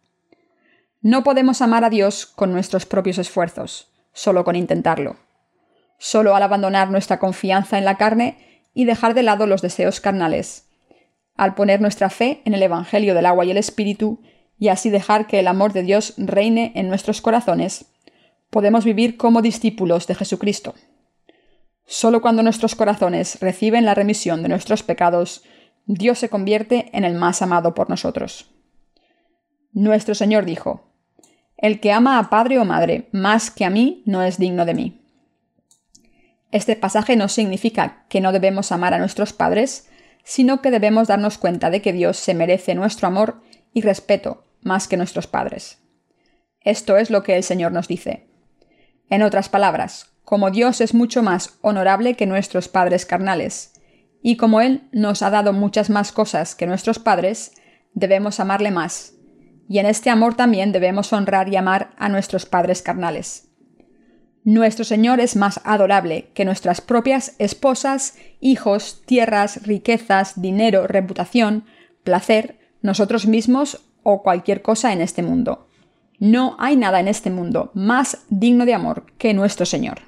No 1.03 1.23
podemos 1.23 1.63
amar 1.63 1.85
a 1.85 1.91
Dios 1.91 2.27
con 2.27 2.53
nuestros 2.53 2.87
propios 2.87 3.19
esfuerzos, 3.19 3.93
solo 4.13 4.45
con 4.45 4.57
intentarlo. 4.57 5.17
Solo 5.99 6.35
al 6.35 6.43
abandonar 6.43 6.91
nuestra 6.91 7.19
confianza 7.19 7.79
en 7.79 7.85
la 7.85 7.97
carne 7.97 8.67
y 8.75 8.85
dejar 8.85 9.15
de 9.15 9.23
lado 9.23 9.47
los 9.47 9.63
deseos 9.63 10.01
carnales. 10.01 10.69
Al 11.37 11.55
poner 11.55 11.81
nuestra 11.81 12.11
fe 12.11 12.43
en 12.45 12.55
el 12.55 12.63
Evangelio 12.63 13.15
del 13.15 13.27
agua 13.27 13.45
y 13.45 13.51
el 13.51 13.57
Espíritu, 13.57 14.21
y 14.59 14.69
así 14.69 14.91
dejar 14.91 15.27
que 15.27 15.39
el 15.39 15.49
amor 15.49 15.73
de 15.73 15.83
Dios 15.83 16.15
reine 16.17 16.73
en 16.75 16.89
nuestros 16.89 17.21
corazones, 17.21 17.87
podemos 18.51 18.85
vivir 18.85 19.17
como 19.17 19.43
discípulos 19.43 20.07
de 20.07 20.15
Jesucristo. 20.15 20.75
Solo 21.85 22.21
cuando 22.21 22.43
nuestros 22.43 22.75
corazones 22.75 23.39
reciben 23.41 23.85
la 23.85 23.95
remisión 23.95 24.43
de 24.43 24.49
nuestros 24.49 24.83
pecados, 24.83 25.45
Dios 25.85 26.19
se 26.19 26.29
convierte 26.29 26.91
en 26.93 27.05
el 27.05 27.15
más 27.15 27.43
amado 27.43 27.75
por 27.75 27.91
nosotros. 27.91 28.56
Nuestro 29.77 30.15
Señor 30.15 30.47
dijo, 30.47 30.87
El 31.59 31.81
que 31.81 31.93
ama 31.93 32.19
a 32.19 32.31
padre 32.31 32.59
o 32.59 32.65
madre 32.65 33.11
más 33.13 33.51
que 33.51 33.67
a 33.67 33.69
mí 33.69 34.03
no 34.07 34.23
es 34.23 34.39
digno 34.39 34.65
de 34.65 34.73
mí. 34.73 35.03
Este 36.51 36.77
pasaje 36.77 37.15
no 37.15 37.29
significa 37.29 38.07
que 38.09 38.23
no 38.23 38.33
debemos 38.33 38.73
amar 38.73 38.95
a 38.95 38.99
nuestros 38.99 39.35
padres, 39.35 39.91
sino 40.25 40.63
que 40.63 40.71
debemos 40.71 41.09
darnos 41.09 41.37
cuenta 41.37 41.69
de 41.69 41.83
que 41.83 41.93
Dios 41.93 42.17
se 42.17 42.33
merece 42.33 42.75
nuestro 42.75 43.07
amor 43.07 43.43
y 43.75 43.83
respeto 43.83 44.45
más 44.63 44.89
que 44.89 44.97
nuestros 44.97 45.27
padres. 45.27 45.77
Esto 46.63 46.97
es 46.97 47.11
lo 47.11 47.23
que 47.23 47.37
el 47.37 47.43
Señor 47.43 47.73
nos 47.73 47.87
dice. 47.87 48.31
En 49.11 49.23
otras 49.23 49.51
palabras, 49.51 50.11
como 50.25 50.51
Dios 50.51 50.81
es 50.81 50.95
mucho 50.95 51.23
más 51.23 51.59
honorable 51.61 52.15
que 52.15 52.25
nuestros 52.25 52.69
padres 52.69 53.05
carnales, 53.05 53.75
y 54.23 54.39
como 54.39 54.63
Él 54.63 54.89
nos 54.91 55.21
ha 55.21 55.29
dado 55.29 55.53
muchas 55.53 55.91
más 55.91 56.13
cosas 56.13 56.55
que 56.55 56.67
nuestros 56.67 56.99
padres, 56.99 57.53
debemos 57.93 58.41
amarle 58.41 58.71
más, 58.71 59.16
y 59.69 59.79
en 59.79 59.87
este 59.87 60.11
amor 60.11 60.35
también 60.35 60.73
debemos 60.73 61.13
honrar 61.13 61.49
y 61.49 61.57
amar 61.57 61.91
a 61.97 62.09
nuestros 62.09 62.47
padres 62.47 62.83
carnales. 62.83 63.49
Nuestro 64.45 64.85
Señor 64.85 65.19
es 65.19 65.35
más 65.35 65.61
adorable 65.65 66.31
que 66.33 66.45
nuestras 66.45 66.81
propias 66.81 67.35
esposas, 67.39 68.17
hijos, 68.41 69.03
tierras, 69.05 69.67
riquezas, 69.67 70.41
dinero, 70.41 70.87
reputación, 70.87 71.65
placer, 72.05 72.59
nosotros 72.81 73.27
mismos 73.27 73.85
o 74.05 74.23
cualquier 74.23 74.63
cosa 74.63 74.93
en 74.93 75.01
este 75.01 75.25
mundo. 75.25 75.67
No 76.21 76.57
hay 76.61 76.77
nada 76.77 77.01
en 77.01 77.09
este 77.09 77.29
mundo 77.29 77.73
más 77.75 78.19
digno 78.31 78.67
de 78.67 78.75
amor 78.75 79.07
que 79.19 79.35
nuestro 79.35 79.67
Señor. 79.67 79.99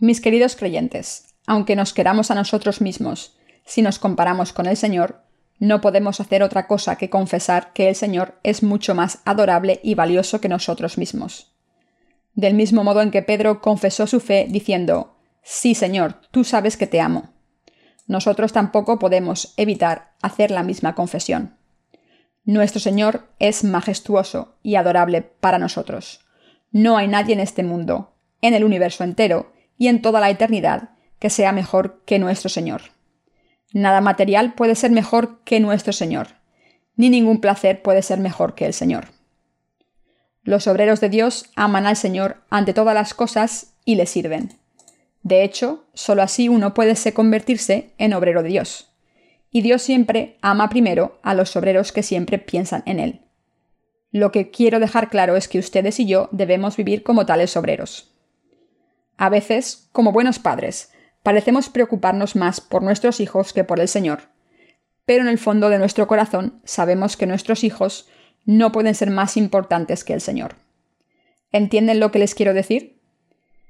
Mis 0.00 0.20
queridos 0.20 0.56
creyentes, 0.56 1.36
aunque 1.46 1.76
nos 1.76 1.94
queramos 1.94 2.32
a 2.32 2.34
nosotros 2.34 2.80
mismos, 2.80 3.38
si 3.64 3.82
nos 3.82 4.00
comparamos 4.00 4.52
con 4.52 4.66
el 4.66 4.76
Señor, 4.76 5.22
no 5.60 5.82
podemos 5.82 6.20
hacer 6.20 6.42
otra 6.42 6.66
cosa 6.66 6.96
que 6.96 7.10
confesar 7.10 7.72
que 7.74 7.90
el 7.90 7.94
Señor 7.94 8.40
es 8.42 8.62
mucho 8.62 8.94
más 8.94 9.20
adorable 9.26 9.78
y 9.84 9.94
valioso 9.94 10.40
que 10.40 10.48
nosotros 10.48 10.96
mismos. 10.96 11.52
Del 12.34 12.54
mismo 12.54 12.82
modo 12.82 13.02
en 13.02 13.10
que 13.10 13.22
Pedro 13.22 13.60
confesó 13.60 14.06
su 14.06 14.20
fe 14.20 14.46
diciendo, 14.48 15.16
Sí, 15.42 15.74
Señor, 15.74 16.14
tú 16.30 16.44
sabes 16.44 16.78
que 16.78 16.86
te 16.86 17.00
amo. 17.00 17.34
Nosotros 18.06 18.52
tampoco 18.52 18.98
podemos 18.98 19.52
evitar 19.58 20.12
hacer 20.22 20.50
la 20.50 20.62
misma 20.62 20.94
confesión. 20.94 21.56
Nuestro 22.44 22.80
Señor 22.80 23.28
es 23.38 23.62
majestuoso 23.62 24.56
y 24.62 24.76
adorable 24.76 25.20
para 25.20 25.58
nosotros. 25.58 26.24
No 26.72 26.96
hay 26.96 27.06
nadie 27.06 27.34
en 27.34 27.40
este 27.40 27.62
mundo, 27.62 28.14
en 28.40 28.54
el 28.54 28.64
universo 28.64 29.04
entero, 29.04 29.52
y 29.76 29.88
en 29.88 30.00
toda 30.00 30.20
la 30.20 30.30
eternidad 30.30 30.90
que 31.18 31.28
sea 31.28 31.52
mejor 31.52 32.02
que 32.06 32.18
nuestro 32.18 32.48
Señor. 32.48 32.80
Nada 33.72 34.00
material 34.00 34.54
puede 34.54 34.74
ser 34.74 34.90
mejor 34.90 35.40
que 35.44 35.60
nuestro 35.60 35.92
Señor, 35.92 36.28
ni 36.96 37.08
ningún 37.08 37.40
placer 37.40 37.82
puede 37.82 38.02
ser 38.02 38.18
mejor 38.18 38.54
que 38.54 38.66
el 38.66 38.74
Señor. 38.74 39.08
Los 40.42 40.66
obreros 40.66 41.00
de 41.00 41.08
Dios 41.08 41.50
aman 41.54 41.86
al 41.86 41.96
Señor 41.96 42.38
ante 42.50 42.74
todas 42.74 42.94
las 42.94 43.14
cosas 43.14 43.74
y 43.84 43.94
le 43.94 44.06
sirven. 44.06 44.58
De 45.22 45.44
hecho, 45.44 45.84
sólo 45.92 46.22
así 46.22 46.48
uno 46.48 46.74
puede 46.74 46.94
convertirse 47.12 47.92
en 47.98 48.14
obrero 48.14 48.42
de 48.42 48.48
Dios. 48.48 48.88
Y 49.50 49.62
Dios 49.62 49.82
siempre 49.82 50.38
ama 50.40 50.68
primero 50.68 51.18
a 51.22 51.34
los 51.34 51.54
obreros 51.56 51.92
que 51.92 52.02
siempre 52.02 52.38
piensan 52.38 52.82
en 52.86 53.00
Él. 53.00 53.20
Lo 54.12 54.32
que 54.32 54.50
quiero 54.50 54.80
dejar 54.80 55.10
claro 55.10 55.36
es 55.36 55.46
que 55.46 55.58
ustedes 55.58 56.00
y 56.00 56.06
yo 56.06 56.28
debemos 56.32 56.76
vivir 56.76 57.02
como 57.02 57.26
tales 57.26 57.56
obreros. 57.56 58.10
A 59.16 59.28
veces, 59.28 59.88
como 59.92 60.12
buenos 60.12 60.38
padres, 60.38 60.90
parecemos 61.22 61.68
preocuparnos 61.68 62.36
más 62.36 62.60
por 62.60 62.82
nuestros 62.82 63.20
hijos 63.20 63.52
que 63.52 63.64
por 63.64 63.80
el 63.80 63.88
Señor. 63.88 64.22
Pero 65.04 65.22
en 65.22 65.28
el 65.28 65.38
fondo 65.38 65.68
de 65.70 65.78
nuestro 65.78 66.06
corazón 66.06 66.60
sabemos 66.64 67.16
que 67.16 67.26
nuestros 67.26 67.64
hijos 67.64 68.08
no 68.44 68.72
pueden 68.72 68.94
ser 68.94 69.10
más 69.10 69.36
importantes 69.36 70.04
que 70.04 70.14
el 70.14 70.20
Señor. 70.20 70.56
¿Entienden 71.52 72.00
lo 72.00 72.10
que 72.10 72.18
les 72.18 72.34
quiero 72.34 72.54
decir? 72.54 73.00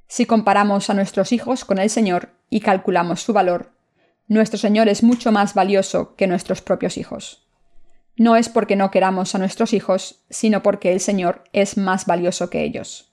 Si 0.06 0.26
comparamos 0.26 0.90
a 0.90 0.94
nuestros 0.94 1.32
hijos 1.32 1.64
con 1.64 1.78
el 1.78 1.88
Señor 1.88 2.30
y 2.50 2.60
calculamos 2.60 3.22
su 3.22 3.32
valor, 3.32 3.72
nuestro 4.28 4.58
Señor 4.58 4.88
es 4.88 5.02
mucho 5.02 5.32
más 5.32 5.54
valioso 5.54 6.14
que 6.16 6.26
nuestros 6.26 6.62
propios 6.62 6.98
hijos. 6.98 7.46
No 8.16 8.36
es 8.36 8.48
porque 8.48 8.76
no 8.76 8.90
queramos 8.90 9.34
a 9.34 9.38
nuestros 9.38 9.72
hijos, 9.72 10.24
sino 10.28 10.62
porque 10.62 10.92
el 10.92 11.00
Señor 11.00 11.44
es 11.52 11.76
más 11.76 12.06
valioso 12.06 12.50
que 12.50 12.62
ellos 12.62 13.10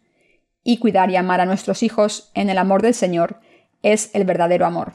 y 0.64 0.80
cuidar 0.80 1.10
y 1.10 1.16
amar 1.16 1.40
a 1.40 1.46
nuestros 1.46 1.82
hijos 1.82 2.30
en 2.34 2.50
el 2.50 2.58
amor 2.58 2.82
del 2.82 2.94
Señor 2.94 3.40
es 3.84 4.10
el 4.14 4.26
verdadero 4.26 4.66
amor. 4.66 4.94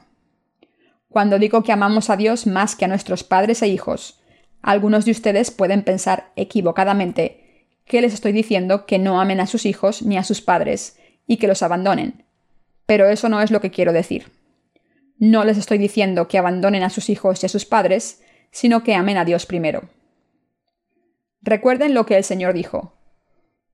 Cuando 1.09 1.39
digo 1.39 1.63
que 1.63 1.73
amamos 1.73 2.11
a 2.11 2.17
Dios 2.17 2.47
más 2.47 2.75
que 2.75 2.85
a 2.85 2.89
nuestros 2.89 3.23
padres 3.25 3.63
e 3.63 3.69
hijos, 3.69 4.21
algunos 4.63 5.05
de 5.05 5.11
ustedes 5.11 5.51
pueden 5.51 5.83
pensar 5.83 6.33
equivocadamente 6.37 7.67
que 7.85 8.01
les 8.01 8.15
estoy 8.15 8.33
diciendo 8.33 8.87
que 8.87 8.99
no 8.99 9.21
amen 9.21 9.41
a 9.41 9.47
sus 9.47 9.67
hijos 9.67 10.03
ni 10.03 10.17
a 10.17 10.25
sus 10.25 10.41
padres 10.41 10.99
y 11.27 11.37
que 11.37 11.49
los 11.49 11.63
abandonen. 11.63 12.25
Pero 12.87 13.09
eso 13.09 13.29
no 13.29 13.41
es 13.41 13.51
lo 13.51 13.61
que 13.61 13.71
quiero 13.71 13.93
decir. 13.93 14.31
No 15.19 15.45
les 15.45 15.59
estoy 15.59 15.79
diciendo 15.79 16.29
que 16.29 16.39
abandonen 16.39 16.83
a 16.83 16.91
sus 16.91 17.11
hijos 17.11 17.43
y 17.43 17.47
a 17.47 17.49
sus 17.49 17.65
padres, 17.65 18.23
sino 18.51 18.83
que 18.83 18.95
amen 18.95 19.19
a 19.19 19.25
Dios 19.25 19.47
primero. 19.47 19.89
Recuerden 21.43 21.95
lo 21.95 22.07
que 22.07 22.17
el 22.17 22.25
Señor 22.25 22.55
dijo. 22.55 22.95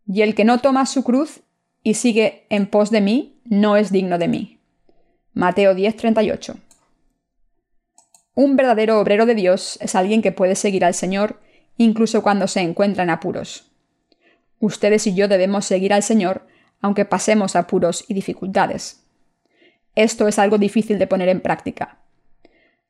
Y 0.07 0.23
el 0.23 0.35
que 0.35 0.45
no 0.45 0.59
toma 0.59 0.87
su 0.87 1.05
cruz 1.05 1.41
y 1.83 1.95
sigue 1.95 2.47
en 2.49 2.67
pos 2.67 2.91
de 2.91 3.01
mí, 3.01 3.41
no 3.45 3.77
es 3.77 3.93
digno 3.93 4.19
de 4.19 4.29
mí. 4.29 4.58
Mateo 5.39 5.73
10:38. 5.73 6.57
Un 8.35 8.57
verdadero 8.57 8.99
obrero 8.99 9.25
de 9.25 9.37
Dios 9.37 9.79
es 9.81 9.95
alguien 9.95 10.21
que 10.21 10.33
puede 10.33 10.57
seguir 10.57 10.85
al 10.85 10.95
Señor 10.95 11.39
incluso 11.77 12.25
cuando 12.25 12.49
se 12.49 12.59
encuentra 12.59 13.05
en 13.05 13.11
apuros. 13.11 13.71
Ustedes 14.59 15.07
y 15.07 15.15
yo 15.15 15.29
debemos 15.29 15.65
seguir 15.65 15.93
al 15.93 16.03
Señor 16.03 16.49
aunque 16.81 17.05
pasemos 17.05 17.55
apuros 17.55 18.05
y 18.09 18.15
dificultades. 18.15 19.05
Esto 19.95 20.27
es 20.27 20.41
algo 20.41 20.59
difícil 20.59 20.99
de 20.99 21.07
poner 21.07 21.29
en 21.29 21.41
práctica. 21.41 21.99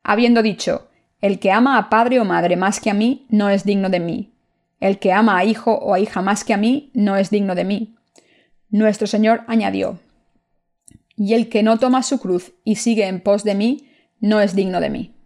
Habiendo 0.03 0.43
dicho, 0.43 0.89
el 1.21 1.41
que 1.41 1.53
ama 1.53 1.77
a 1.77 1.91
padre 1.91 2.19
o 2.19 2.25
madre 2.25 2.57
más 2.57 2.81
que 2.81 2.89
a 2.89 2.95
mí 2.95 3.27
no 3.29 3.51
es 3.51 3.65
digno 3.65 3.91
de 3.91 4.01
mí. 4.01 4.33
El 4.81 4.99
que 4.99 5.13
ama 5.13 5.37
a 5.37 5.45
hijo 5.45 5.75
o 5.75 5.93
a 5.93 6.01
hija 6.01 6.23
más 6.23 6.45
que 6.45 6.55
a 6.55 6.57
mí 6.57 6.93
no 6.95 7.17
es 7.17 7.29
digno 7.29 7.55
de 7.55 7.65
mí. 7.65 7.95
Nuestro 8.71 9.07
Señor 9.07 9.43
añadió, 9.49 9.99
Y 11.19 11.35
el 11.35 11.49
que 11.49 11.65
no 11.65 11.79
toma 11.79 12.05
su 12.05 12.21
cruz 12.21 12.53
y 12.63 12.77
sigue 12.77 13.09
en 13.09 13.21
pos 13.21 13.43
de 13.43 13.57
mí, 13.57 13.91
no 14.21 14.41
es 14.41 14.55
digno 14.55 14.81
de 14.81 14.89
mí. 14.89 15.17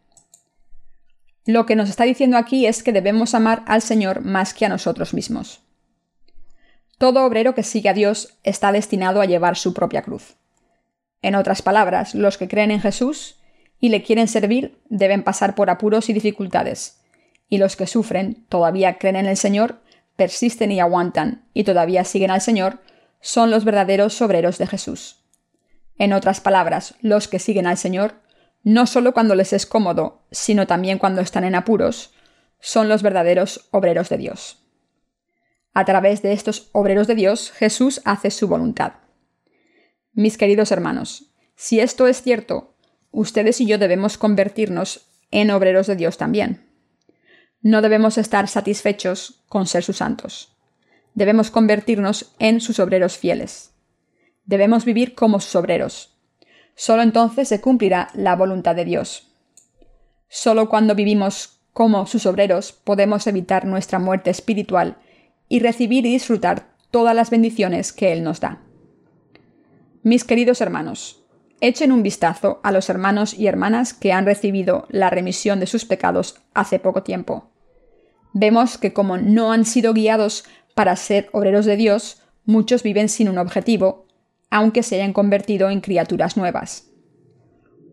Lo 1.44 1.66
que 1.66 1.76
nos 1.76 1.90
está 1.90 2.04
diciendo 2.04 2.38
aquí 2.38 2.66
es 2.66 2.82
que 2.82 2.92
debemos 2.92 3.34
amar 3.34 3.62
al 3.66 3.82
Señor 3.82 4.24
más 4.24 4.54
que 4.54 4.64
a 4.64 4.70
nosotros 4.70 5.12
mismos. 5.12 5.60
Todo 6.96 7.26
obrero 7.26 7.54
que 7.54 7.62
sigue 7.62 7.90
a 7.90 7.94
Dios 7.94 8.38
está 8.42 8.72
destinado 8.72 9.20
a 9.20 9.26
llevar 9.26 9.56
su 9.56 9.74
propia 9.74 10.00
cruz. 10.02 10.36
En 11.20 11.34
otras 11.34 11.60
palabras, 11.60 12.14
los 12.14 12.38
que 12.38 12.48
creen 12.48 12.70
en 12.70 12.80
Jesús 12.80 13.36
y 13.78 13.90
le 13.90 14.02
quieren 14.02 14.28
servir 14.28 14.78
deben 14.88 15.22
pasar 15.22 15.54
por 15.54 15.68
apuros 15.68 16.08
y 16.08 16.14
dificultades, 16.14 17.02
y 17.50 17.58
los 17.58 17.76
que 17.76 17.86
sufren, 17.86 18.46
todavía 18.48 18.96
creen 18.96 19.16
en 19.16 19.26
el 19.26 19.36
Señor, 19.36 19.82
persisten 20.16 20.72
y 20.72 20.80
aguantan, 20.80 21.44
y 21.52 21.64
todavía 21.64 22.04
siguen 22.04 22.30
al 22.30 22.40
Señor, 22.40 22.80
son 23.20 23.50
los 23.50 23.64
verdaderos 23.64 24.22
obreros 24.22 24.56
de 24.56 24.66
Jesús. 24.66 25.21
En 26.02 26.12
otras 26.12 26.40
palabras, 26.40 26.96
los 27.00 27.28
que 27.28 27.38
siguen 27.38 27.68
al 27.68 27.78
Señor, 27.78 28.14
no 28.64 28.88
solo 28.88 29.14
cuando 29.14 29.36
les 29.36 29.52
es 29.52 29.66
cómodo, 29.66 30.26
sino 30.32 30.66
también 30.66 30.98
cuando 30.98 31.20
están 31.20 31.44
en 31.44 31.54
apuros, 31.54 32.12
son 32.58 32.88
los 32.88 33.04
verdaderos 33.04 33.68
obreros 33.70 34.08
de 34.08 34.18
Dios. 34.18 34.66
A 35.72 35.84
través 35.84 36.20
de 36.20 36.32
estos 36.32 36.70
obreros 36.72 37.06
de 37.06 37.14
Dios, 37.14 37.52
Jesús 37.52 38.00
hace 38.04 38.32
su 38.32 38.48
voluntad. 38.48 38.94
Mis 40.12 40.38
queridos 40.38 40.72
hermanos, 40.72 41.32
si 41.54 41.78
esto 41.78 42.08
es 42.08 42.20
cierto, 42.20 42.74
ustedes 43.12 43.60
y 43.60 43.66
yo 43.66 43.78
debemos 43.78 44.18
convertirnos 44.18 45.06
en 45.30 45.52
obreros 45.52 45.86
de 45.86 45.94
Dios 45.94 46.18
también. 46.18 46.68
No 47.60 47.80
debemos 47.80 48.18
estar 48.18 48.48
satisfechos 48.48 49.44
con 49.46 49.68
ser 49.68 49.84
sus 49.84 49.98
santos 49.98 50.52
debemos 51.14 51.50
convertirnos 51.50 52.34
en 52.38 52.60
sus 52.60 52.78
obreros 52.78 53.18
fieles. 53.18 53.71
Debemos 54.44 54.84
vivir 54.84 55.14
como 55.14 55.40
sus 55.40 55.54
obreros. 55.56 56.16
Solo 56.74 57.02
entonces 57.02 57.48
se 57.48 57.60
cumplirá 57.60 58.08
la 58.14 58.34
voluntad 58.36 58.74
de 58.74 58.84
Dios. 58.84 59.28
Solo 60.28 60.68
cuando 60.68 60.94
vivimos 60.94 61.60
como 61.72 62.06
sus 62.06 62.26
obreros 62.26 62.72
podemos 62.72 63.26
evitar 63.26 63.64
nuestra 63.64 63.98
muerte 63.98 64.30
espiritual 64.30 64.96
y 65.48 65.60
recibir 65.60 66.06
y 66.06 66.12
disfrutar 66.12 66.72
todas 66.90 67.14
las 67.14 67.30
bendiciones 67.30 67.92
que 67.92 68.12
Él 68.12 68.22
nos 68.22 68.40
da. 68.40 68.62
Mis 70.02 70.24
queridos 70.24 70.60
hermanos, 70.60 71.22
echen 71.60 71.92
un 71.92 72.02
vistazo 72.02 72.60
a 72.62 72.72
los 72.72 72.90
hermanos 72.90 73.34
y 73.34 73.46
hermanas 73.46 73.94
que 73.94 74.12
han 74.12 74.26
recibido 74.26 74.86
la 74.88 75.10
remisión 75.10 75.60
de 75.60 75.66
sus 75.66 75.84
pecados 75.84 76.40
hace 76.54 76.78
poco 76.78 77.02
tiempo. 77.02 77.50
Vemos 78.32 78.78
que 78.78 78.92
como 78.92 79.18
no 79.18 79.52
han 79.52 79.64
sido 79.64 79.94
guiados 79.94 80.44
para 80.74 80.96
ser 80.96 81.28
obreros 81.32 81.66
de 81.66 81.76
Dios, 81.76 82.22
muchos 82.44 82.82
viven 82.82 83.08
sin 83.08 83.28
un 83.28 83.38
objetivo, 83.38 84.06
aunque 84.52 84.82
se 84.82 84.96
hayan 84.96 85.14
convertido 85.14 85.70
en 85.70 85.80
criaturas 85.80 86.36
nuevas. 86.36 86.90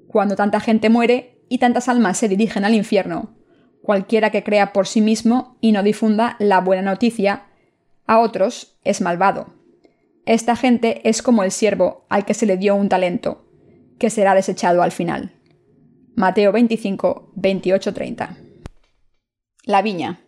Cuando 0.09 0.35
tanta 0.35 0.59
gente 0.59 0.89
muere 0.89 1.41
y 1.47 1.57
tantas 1.57 1.87
almas 1.87 2.17
se 2.17 2.27
dirigen 2.27 2.65
al 2.65 2.75
infierno, 2.75 3.33
cualquiera 3.81 4.29
que 4.29 4.43
crea 4.43 4.73
por 4.73 4.85
sí 4.85 4.99
mismo 4.99 5.57
y 5.61 5.71
no 5.71 5.83
difunda 5.83 6.35
la 6.37 6.59
buena 6.59 6.81
noticia 6.81 7.45
a 8.07 8.19
otros 8.19 8.77
es 8.83 8.99
malvado. 8.99 9.53
Esta 10.25 10.57
gente 10.57 11.07
es 11.07 11.21
como 11.21 11.43
el 11.43 11.51
siervo 11.51 12.05
al 12.09 12.25
que 12.25 12.33
se 12.33 12.45
le 12.45 12.57
dio 12.57 12.75
un 12.75 12.89
talento, 12.89 13.45
que 13.97 14.09
será 14.09 14.35
desechado 14.35 14.83
al 14.83 14.91
final. 14.91 15.31
Mateo 16.15 16.51
25, 16.51 17.31
28, 17.35 17.93
30. 17.93 18.37
La 19.63 19.81
viña. 19.81 20.19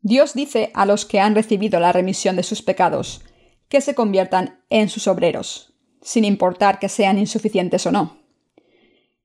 Dios 0.00 0.34
dice 0.34 0.72
a 0.74 0.86
los 0.86 1.04
que 1.04 1.20
han 1.20 1.36
recibido 1.36 1.78
la 1.78 1.92
remisión 1.92 2.34
de 2.34 2.42
sus 2.42 2.62
pecados 2.62 3.22
que 3.70 3.80
se 3.80 3.94
conviertan 3.94 4.60
en 4.68 4.90
sus 4.90 5.06
obreros, 5.06 5.72
sin 6.02 6.24
importar 6.24 6.78
que 6.80 6.90
sean 6.90 7.18
insuficientes 7.18 7.86
o 7.86 7.92
no. 7.92 8.18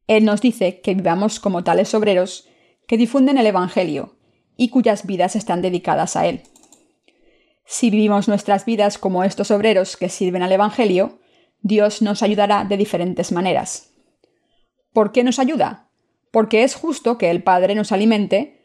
Él 0.07 0.23
nos 0.23 0.39
dice 0.39 0.81
que 0.81 0.93
vivamos 0.93 1.39
como 1.39 1.63
tales 1.63 1.93
obreros 1.95 2.47
que 2.87 2.95
difunden 2.95 3.39
el 3.39 3.47
Evangelio 3.47 4.15
y 4.55 4.69
cuyas 4.69 5.05
vidas 5.07 5.35
están 5.35 5.63
dedicadas 5.63 6.15
a 6.15 6.27
Él. 6.27 6.43
Si 7.65 7.89
vivimos 7.89 8.27
nuestras 8.27 8.65
vidas 8.65 8.99
como 8.99 9.23
estos 9.23 9.49
obreros 9.49 9.97
que 9.97 10.09
sirven 10.09 10.43
al 10.43 10.51
Evangelio, 10.51 11.19
Dios 11.61 12.03
nos 12.03 12.21
ayudará 12.21 12.63
de 12.65 12.77
diferentes 12.77 13.31
maneras. 13.31 13.93
¿Por 14.93 15.11
qué 15.11 15.23
nos 15.23 15.39
ayuda? 15.39 15.89
Porque 16.31 16.63
es 16.63 16.75
justo 16.75 17.17
que 17.17 17.31
el 17.31 17.41
Padre 17.41 17.73
nos 17.73 17.91
alimente 17.91 18.61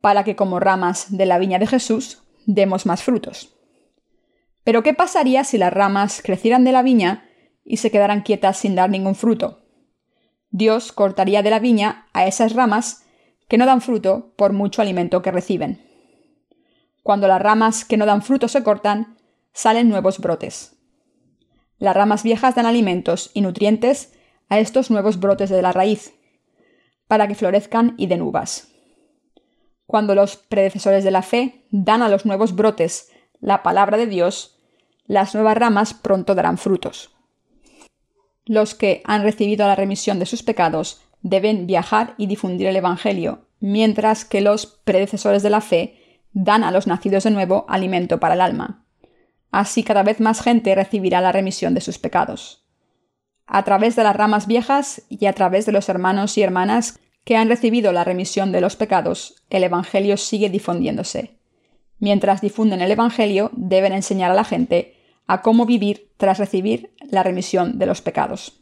para 0.00 0.22
que 0.22 0.36
como 0.36 0.60
ramas 0.60 1.16
de 1.16 1.26
la 1.26 1.38
viña 1.38 1.58
de 1.58 1.66
Jesús 1.66 2.22
demos 2.46 2.86
más 2.86 3.02
frutos. 3.02 3.57
Pero 4.68 4.82
¿qué 4.82 4.92
pasaría 4.92 5.44
si 5.44 5.56
las 5.56 5.72
ramas 5.72 6.20
crecieran 6.22 6.62
de 6.62 6.72
la 6.72 6.82
viña 6.82 7.26
y 7.64 7.78
se 7.78 7.90
quedaran 7.90 8.20
quietas 8.20 8.58
sin 8.58 8.74
dar 8.74 8.90
ningún 8.90 9.14
fruto? 9.14 9.62
Dios 10.50 10.92
cortaría 10.92 11.42
de 11.42 11.48
la 11.48 11.58
viña 11.58 12.06
a 12.12 12.26
esas 12.26 12.52
ramas 12.52 13.06
que 13.48 13.56
no 13.56 13.64
dan 13.64 13.80
fruto 13.80 14.34
por 14.36 14.52
mucho 14.52 14.82
alimento 14.82 15.22
que 15.22 15.30
reciben. 15.30 15.80
Cuando 17.02 17.28
las 17.28 17.40
ramas 17.40 17.86
que 17.86 17.96
no 17.96 18.04
dan 18.04 18.20
fruto 18.20 18.46
se 18.46 18.62
cortan, 18.62 19.16
salen 19.54 19.88
nuevos 19.88 20.18
brotes. 20.18 20.76
Las 21.78 21.96
ramas 21.96 22.22
viejas 22.22 22.54
dan 22.54 22.66
alimentos 22.66 23.30
y 23.32 23.40
nutrientes 23.40 24.12
a 24.50 24.58
estos 24.58 24.90
nuevos 24.90 25.18
brotes 25.18 25.48
de 25.48 25.62
la 25.62 25.72
raíz, 25.72 26.12
para 27.06 27.26
que 27.26 27.34
florezcan 27.34 27.94
y 27.96 28.06
den 28.06 28.20
uvas. 28.20 28.68
Cuando 29.86 30.14
los 30.14 30.36
predecesores 30.36 31.04
de 31.04 31.10
la 31.10 31.22
fe 31.22 31.64
dan 31.70 32.02
a 32.02 32.10
los 32.10 32.26
nuevos 32.26 32.54
brotes 32.54 33.10
la 33.40 33.62
palabra 33.62 33.96
de 33.96 34.06
Dios, 34.06 34.56
las 35.08 35.34
nuevas 35.34 35.56
ramas 35.56 35.94
pronto 35.94 36.34
darán 36.34 36.58
frutos. 36.58 37.10
Los 38.44 38.74
que 38.74 39.02
han 39.04 39.22
recibido 39.22 39.66
la 39.66 39.74
remisión 39.74 40.18
de 40.18 40.26
sus 40.26 40.42
pecados 40.42 41.02
deben 41.22 41.66
viajar 41.66 42.14
y 42.18 42.26
difundir 42.26 42.68
el 42.68 42.76
Evangelio, 42.76 43.46
mientras 43.58 44.24
que 44.24 44.40
los 44.40 44.66
predecesores 44.66 45.42
de 45.42 45.50
la 45.50 45.60
fe 45.60 46.22
dan 46.32 46.62
a 46.62 46.70
los 46.70 46.86
nacidos 46.86 47.24
de 47.24 47.30
nuevo 47.30 47.64
alimento 47.68 48.20
para 48.20 48.34
el 48.34 48.40
alma. 48.42 48.84
Así 49.50 49.82
cada 49.82 50.02
vez 50.02 50.20
más 50.20 50.42
gente 50.42 50.74
recibirá 50.74 51.20
la 51.22 51.32
remisión 51.32 51.74
de 51.74 51.80
sus 51.80 51.98
pecados. 51.98 52.66
A 53.46 53.64
través 53.64 53.96
de 53.96 54.04
las 54.04 54.14
ramas 54.14 54.46
viejas 54.46 55.02
y 55.08 55.24
a 55.24 55.32
través 55.32 55.64
de 55.64 55.72
los 55.72 55.88
hermanos 55.88 56.36
y 56.36 56.42
hermanas 56.42 57.00
que 57.24 57.36
han 57.36 57.48
recibido 57.48 57.92
la 57.92 58.04
remisión 58.04 58.52
de 58.52 58.60
los 58.60 58.76
pecados, 58.76 59.42
el 59.48 59.64
Evangelio 59.64 60.18
sigue 60.18 60.50
difundiéndose. 60.50 61.38
Mientras 61.98 62.42
difunden 62.42 62.82
el 62.82 62.90
Evangelio, 62.90 63.50
deben 63.54 63.94
enseñar 63.94 64.30
a 64.30 64.34
la 64.34 64.44
gente 64.44 64.97
a 65.28 65.42
cómo 65.42 65.66
vivir 65.66 66.10
tras 66.16 66.38
recibir 66.38 66.92
la 67.08 67.22
remisión 67.22 67.78
de 67.78 67.86
los 67.86 68.02
pecados. 68.02 68.60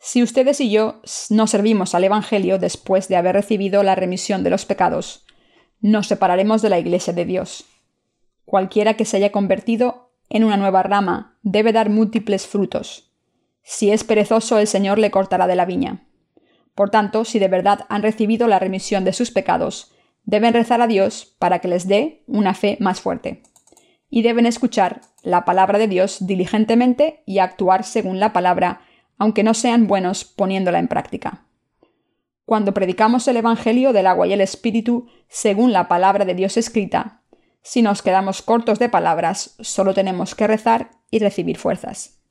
Si 0.00 0.22
ustedes 0.22 0.60
y 0.60 0.70
yo 0.70 1.00
no 1.30 1.46
servimos 1.46 1.94
al 1.94 2.04
Evangelio 2.04 2.58
después 2.58 3.08
de 3.08 3.16
haber 3.16 3.34
recibido 3.34 3.82
la 3.82 3.94
remisión 3.94 4.42
de 4.42 4.50
los 4.50 4.64
pecados, 4.64 5.24
nos 5.80 6.06
separaremos 6.08 6.62
de 6.62 6.70
la 6.70 6.78
Iglesia 6.78 7.12
de 7.12 7.24
Dios. 7.24 7.64
Cualquiera 8.44 8.94
que 8.94 9.04
se 9.04 9.18
haya 9.18 9.30
convertido 9.30 10.12
en 10.30 10.44
una 10.44 10.56
nueva 10.56 10.82
rama 10.82 11.38
debe 11.42 11.72
dar 11.72 11.90
múltiples 11.90 12.46
frutos. 12.46 13.12
Si 13.62 13.90
es 13.90 14.04
perezoso, 14.04 14.58
el 14.58 14.66
Señor 14.66 14.98
le 14.98 15.10
cortará 15.10 15.46
de 15.46 15.56
la 15.56 15.66
viña. 15.66 16.06
Por 16.74 16.90
tanto, 16.90 17.24
si 17.24 17.38
de 17.38 17.48
verdad 17.48 17.80
han 17.88 18.02
recibido 18.02 18.46
la 18.46 18.58
remisión 18.58 19.04
de 19.04 19.12
sus 19.12 19.30
pecados, 19.30 19.92
deben 20.24 20.54
rezar 20.54 20.80
a 20.80 20.86
Dios 20.86 21.34
para 21.38 21.58
que 21.58 21.68
les 21.68 21.88
dé 21.88 22.22
una 22.26 22.54
fe 22.54 22.78
más 22.80 23.00
fuerte. 23.00 23.42
Y 24.10 24.22
deben 24.22 24.46
escuchar 24.46 25.02
la 25.22 25.44
palabra 25.44 25.78
de 25.78 25.88
Dios 25.88 26.26
diligentemente 26.26 27.22
y 27.26 27.38
actuar 27.38 27.84
según 27.84 28.20
la 28.20 28.32
palabra, 28.32 28.80
aunque 29.18 29.42
no 29.42 29.54
sean 29.54 29.86
buenos 29.86 30.24
poniéndola 30.24 30.78
en 30.78 30.88
práctica. 30.88 31.46
Cuando 32.44 32.72
predicamos 32.72 33.28
el 33.28 33.36
Evangelio 33.36 33.92
del 33.92 34.06
agua 34.06 34.26
y 34.26 34.32
el 34.32 34.40
Espíritu 34.40 35.08
según 35.28 35.72
la 35.72 35.88
palabra 35.88 36.24
de 36.24 36.34
Dios 36.34 36.56
escrita, 36.56 37.22
si 37.62 37.82
nos 37.82 38.00
quedamos 38.00 38.40
cortos 38.40 38.78
de 38.78 38.88
palabras, 38.88 39.54
solo 39.60 39.92
tenemos 39.92 40.34
que 40.34 40.46
rezar 40.46 40.90
y 41.10 41.18
recibir 41.18 41.58
fuerzas. 41.58 42.22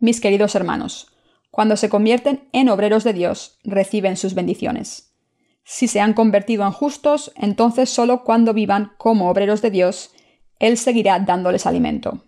Mis 0.00 0.20
queridos 0.20 0.56
hermanos, 0.56 1.12
cuando 1.50 1.76
se 1.76 1.88
convierten 1.88 2.48
en 2.52 2.68
obreros 2.68 3.04
de 3.04 3.12
Dios, 3.12 3.58
reciben 3.62 4.16
sus 4.16 4.34
bendiciones. 4.34 5.14
Si 5.62 5.86
se 5.86 6.00
han 6.00 6.14
convertido 6.14 6.64
en 6.64 6.72
justos, 6.72 7.32
entonces 7.36 7.90
solo 7.90 8.24
cuando 8.24 8.54
vivan 8.54 8.92
como 8.98 9.30
obreros 9.30 9.62
de 9.62 9.70
Dios, 9.70 10.12
Él 10.60 10.78
seguirá 10.78 11.18
dándoles 11.18 11.66
alimento. 11.66 12.24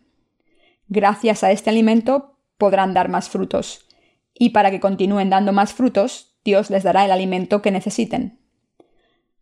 Gracias 0.89 1.45
a 1.45 1.53
este 1.53 1.71
alimento 1.71 2.39
podrán 2.59 2.95
dar 2.95 3.09
más 3.09 3.29
frutos, 3.29 3.87
y 4.35 4.51
para 4.51 4.71
que 4.71 4.81
continúen 4.81 5.31
dando 5.31 5.53
más 5.53 5.73
frutos, 5.73 6.37
Dios 6.45 6.71
les 6.71 6.83
dará 6.83 7.05
el 7.05 7.13
alimento 7.13 7.63
que 7.63 7.71
necesiten. 7.71 8.41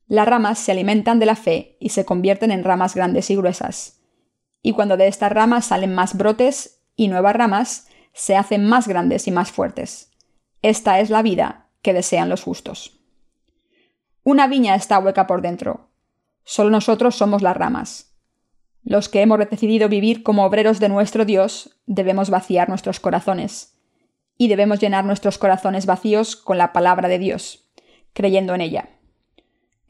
Las 0.07 0.29
ramas 0.29 0.59
se 0.59 0.73
alimentan 0.73 1.19
de 1.21 1.27
la 1.27 1.37
fe 1.37 1.77
y 1.81 1.91
se 1.91 2.05
convierten 2.05 2.51
en 2.51 2.65
ramas 2.65 2.95
grandes 2.95 3.31
y 3.31 3.37
gruesas. 3.37 4.01
Y 4.61 4.73
cuando 4.73 4.97
de 4.97 5.07
estas 5.07 5.33
ramas 5.33 5.67
salen 5.67 5.95
más 5.95 6.17
brotes 6.17 6.83
y 6.97 7.09
nuevas 7.09 7.37
ramas, 7.37 7.89
se 8.13 8.37
hacen 8.37 8.67
más 8.67 8.89
grandes 8.89 9.29
y 9.29 9.31
más 9.31 9.53
fuertes. 9.53 10.11
Esta 10.63 10.99
es 10.99 11.11
la 11.11 11.23
vida 11.23 11.69
que 11.81 11.95
desean 11.95 12.29
los 12.29 12.43
justos. 12.43 13.01
Una 14.25 14.49
viña 14.49 14.75
está 14.75 14.99
hueca 14.99 15.29
por 15.29 15.43
dentro. 15.43 15.91
Solo 16.45 16.71
nosotros 16.71 17.15
somos 17.15 17.41
las 17.41 17.57
ramas. 17.57 18.10
Los 18.83 19.09
que 19.09 19.23
hemos 19.23 19.39
decidido 19.39 19.89
vivir 19.89 20.23
como 20.23 20.45
obreros 20.45 20.81
de 20.81 20.89
nuestro 20.89 21.25
Dios 21.25 21.77
debemos 21.87 22.31
vaciar 22.31 22.69
nuestros 22.69 23.01
corazones. 23.01 23.77
Y 24.37 24.49
debemos 24.49 24.81
llenar 24.81 25.05
nuestros 25.05 25.37
corazones 25.37 25.85
vacíos 25.85 26.35
con 26.35 26.57
la 26.57 26.73
palabra 26.73 27.09
de 27.09 27.19
Dios, 27.19 27.71
creyendo 28.15 28.55
en 28.55 28.63
ella. 28.63 28.89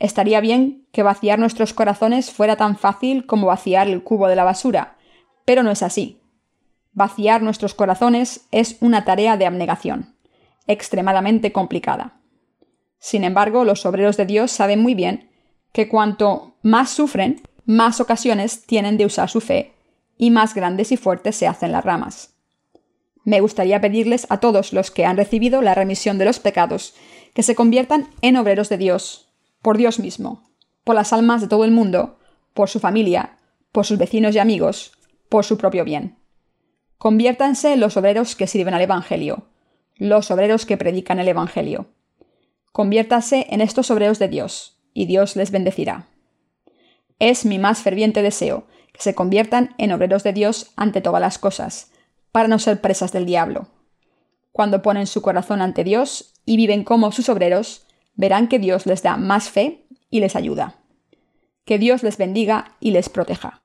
Estaría 0.01 0.41
bien 0.41 0.87
que 0.93 1.03
vaciar 1.03 1.39
nuestros 1.39 1.73
corazones 1.73 2.33
fuera 2.33 2.57
tan 2.57 2.77
fácil 2.77 3.27
como 3.27 3.47
vaciar 3.47 3.87
el 3.87 4.03
cubo 4.03 4.29
de 4.29 4.37
la 4.37 4.45
basura, 4.45 4.97
pero 5.45 5.63
no 5.63 5.71
es 5.71 5.83
así. 5.83 6.21
Vaciar 6.93 7.43
nuestros 7.43 7.75
corazones 7.75 8.49
es 8.51 8.79
una 8.81 9.05
tarea 9.05 9.37
de 9.37 9.47
abnegación, 9.47 10.17
extremadamente 10.67 11.53
complicada. 11.53 12.21
Sin 12.99 13.25
embargo, 13.25 13.65
los 13.65 13.87
obreros 13.87 14.17
de 14.17 14.27
Dios 14.27 14.51
saben 14.51 14.81
muy 14.81 14.95
bien 14.95 15.31
que 15.73 15.89
cuanto 15.89 16.57
más 16.63 16.91
sufren, 16.91 17.41
más 17.65 18.01
ocasiones 18.01 18.67
tienen 18.67 18.97
de 18.97 19.07
usar 19.07 19.29
su 19.29 19.41
fe 19.41 19.75
y 20.17 20.31
más 20.31 20.55
grandes 20.55 20.93
y 20.93 20.97
fuertes 20.97 21.37
se 21.37 21.47
hacen 21.47 21.73
las 21.73 21.85
ramas. 21.85 22.35
Me 23.25 23.41
gustaría 23.41 23.81
pedirles 23.81 24.27
a 24.31 24.39
todos 24.39 24.73
los 24.73 24.91
que 24.91 25.05
han 25.05 25.17
recibido 25.17 25.63
la 25.63 25.75
remisión 25.75 26.19
de 26.19 26.25
los 26.25 26.39
pecados 26.39 26.95
que 27.35 27.43
se 27.43 27.55
conviertan 27.55 28.09
en 28.23 28.37
obreros 28.37 28.69
de 28.69 28.79
Dios, 28.79 29.33
por 29.63 29.77
Dios 29.77 29.99
mismo, 29.99 30.51
por 30.85 30.95
las 30.95 31.13
almas 31.13 31.41
de 31.41 31.49
todo 31.49 31.65
el 31.65 31.71
mundo, 31.71 32.19
por 32.55 32.69
su 32.69 32.81
familia, 32.81 33.39
por 33.73 33.87
sus 33.87 33.99
vecinos 33.99 34.35
y 34.35 34.39
amigos, 34.39 34.93
por 35.29 35.45
su 35.45 35.57
propio 35.57 35.85
bien. 35.85 36.19
Conviértanse 36.99 37.73
en 37.73 37.81
los 37.81 37.97
obreros 37.97 38.37
que 38.37 38.47
sirven 38.47 38.75
al 38.75 38.83
Evangelio, 38.83 39.47
los 39.97 40.31
obreros 40.31 40.67
que 40.67 40.77
predican 40.77 41.19
el 41.19 41.29
Evangelio. 41.29 41.87
Conviértase 42.73 43.47
en 43.51 43.61
estos 43.61 43.91
obreros 43.91 44.19
de 44.19 44.29
Dios, 44.29 44.79
y 44.93 45.07
Dios 45.07 45.37
les 45.37 45.51
bendecirá. 45.51 46.09
Es 47.21 47.45
mi 47.45 47.59
más 47.59 47.83
ferviente 47.83 48.23
deseo 48.23 48.67
que 48.93 49.03
se 49.03 49.15
conviertan 49.15 49.75
en 49.79 49.93
obreros 49.93 50.25
de 50.25 50.33
Dios 50.33 50.73
ante 50.77 51.01
todas 51.01 51.21
las 51.21 51.39
cosas, 51.39 51.93
para 52.33 52.49
no 52.49 52.59
ser 52.59 52.81
presas 52.81 53.13
del 53.13 53.27
diablo. 53.27 53.69
Cuando 54.53 54.83
ponen 54.83 55.07
su 55.07 55.23
corazón 55.23 55.63
ante 55.63 55.85
Dios 55.85 56.35
y 56.45 56.57
viven 56.57 56.83
como 56.83 57.13
sus 57.13 57.29
obreros, 57.29 57.87
verán 58.15 58.49
que 58.49 58.59
Dios 58.59 58.87
les 58.87 59.03
da 59.03 59.17
más 59.17 59.49
fe 59.49 59.87
y 60.11 60.21
les 60.21 60.35
ayuda. 60.35 60.81
Que 61.65 61.79
Dios 61.79 62.03
les 62.03 62.17
bendiga 62.17 62.77
y 62.81 62.91
les 62.91 63.09
proteja. 63.09 63.63